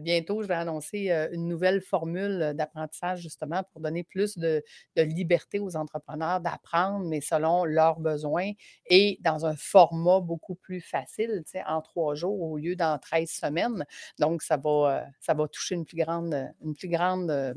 bientôt, 0.00 0.42
je 0.42 0.48
vais 0.48 0.54
annoncer 0.54 1.10
euh, 1.10 1.28
une 1.32 1.48
nouvelle 1.48 1.80
formule 1.80 2.52
d'apprentissage 2.54 3.20
justement 3.20 3.62
pour 3.72 3.80
donner 3.80 4.02
plus 4.02 4.38
de, 4.38 4.62
liberté 4.96 5.58
aux 5.58 5.76
entrepreneurs 5.76 6.40
d'apprendre, 6.40 7.06
mais 7.06 7.20
selon 7.20 7.64
leurs 7.64 8.00
besoins 8.00 8.50
et 8.86 9.18
dans 9.20 9.46
un 9.46 9.56
format 9.56 10.20
beaucoup 10.20 10.54
plus 10.54 10.80
facile, 10.80 11.42
en 11.66 11.80
trois 11.82 12.14
jours 12.14 12.40
au 12.42 12.58
lieu 12.58 12.76
d'en 12.76 12.98
13 12.98 13.30
semaines. 13.30 13.84
Donc, 14.18 14.42
ça 14.42 14.56
va, 14.56 14.70
euh, 14.70 15.04
ça 15.20 15.34
va 15.34 15.46
toucher 15.48 15.74
une 15.74 15.84
plus 15.84 15.96
grande, 15.96 16.34
une 16.64 16.74
plus 16.74 16.88
grande 16.88 17.54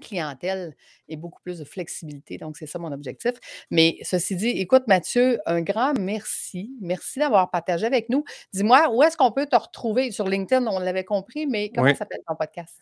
clientèle 0.00 0.76
et 1.08 1.16
beaucoup 1.16 1.40
plus 1.42 1.58
de 1.58 1.64
flexibilité. 1.64 2.38
Donc, 2.38 2.56
c'est 2.56 2.66
ça 2.66 2.78
mon 2.78 2.92
objectif. 2.92 3.32
Mais 3.70 3.98
ceci 4.02 4.36
dit, 4.36 4.48
écoute, 4.48 4.84
Mathieu, 4.86 5.38
un 5.46 5.60
grand 5.62 5.98
merci. 5.98 6.70
Merci 6.80 7.18
d'avoir 7.18 7.50
partagé 7.50 7.86
avec 7.86 8.08
nous. 8.08 8.24
Dis-moi, 8.52 8.90
où 8.92 9.02
est-ce 9.02 9.16
qu'on 9.16 9.32
peut 9.32 9.46
te 9.46 9.56
retrouver? 9.56 10.10
Sur 10.10 10.28
LinkedIn? 10.28 10.66
On 10.66 10.78
l'avait 10.78 11.04
compris, 11.04 11.46
mais 11.46 11.70
comment 11.70 11.94
s'appelle 11.94 12.20
ton 12.26 12.36
podcast? 12.36 12.80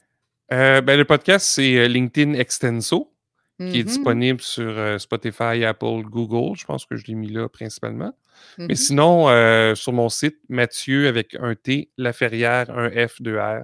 Euh, 0.52 0.80
ben, 0.80 0.96
le 0.96 1.04
podcast, 1.04 1.46
c'est 1.46 1.76
euh, 1.76 1.88
LinkedIn 1.88 2.34
Extenso, 2.34 3.12
qui 3.58 3.64
est 3.64 3.68
mm-hmm. 3.68 3.84
disponible 3.84 4.40
sur 4.40 4.78
euh, 4.78 4.98
Spotify, 4.98 5.64
Apple, 5.64 6.02
Google. 6.02 6.56
Je 6.56 6.64
pense 6.64 6.86
que 6.86 6.96
je 6.96 7.06
l'ai 7.06 7.14
mis 7.14 7.30
là 7.30 7.48
principalement. 7.48 8.12
Mais 8.58 8.66
mm-hmm. 8.66 8.74
sinon, 8.74 9.74
sur 9.74 9.92
mon 9.92 10.08
site, 10.08 10.36
Mathieu 10.48 11.08
avec 11.08 11.34
un 11.40 11.54
T, 11.54 11.90
Laferrière, 11.96 12.70
un 12.70 12.90
F, 12.90 13.22
2 13.22 13.38
R, 13.38 13.62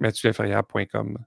mathieulaferrière.com. 0.00 1.18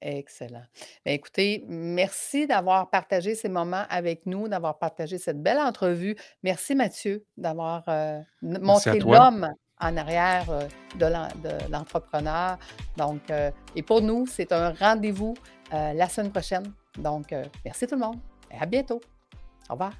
Excellent. 0.00 0.62
Bien, 1.04 1.14
écoutez, 1.14 1.64
merci 1.68 2.46
d'avoir 2.46 2.90
partagé 2.90 3.34
ces 3.34 3.48
moments 3.48 3.84
avec 3.88 4.26
nous, 4.26 4.48
d'avoir 4.48 4.78
partagé 4.78 5.18
cette 5.18 5.42
belle 5.42 5.58
entrevue. 5.58 6.16
Merci 6.42 6.74
Mathieu 6.74 7.24
d'avoir 7.36 7.84
montré 8.42 8.98
l'homme 9.00 9.52
en 9.78 9.96
arrière 9.96 10.46
de 10.96 11.70
l'entrepreneur. 11.70 12.58
Donc, 12.96 13.22
et 13.74 13.82
pour 13.82 14.02
nous, 14.02 14.26
c'est 14.26 14.52
un 14.52 14.72
rendez-vous 14.72 15.34
la 15.72 16.08
semaine 16.08 16.30
prochaine. 16.30 16.72
Donc, 16.98 17.34
merci 17.64 17.86
tout 17.86 17.96
le 17.96 18.00
monde 18.00 18.20
et 18.50 18.58
à 18.58 18.66
bientôt. 18.66 19.00
Au 19.68 19.72
revoir. 19.72 19.92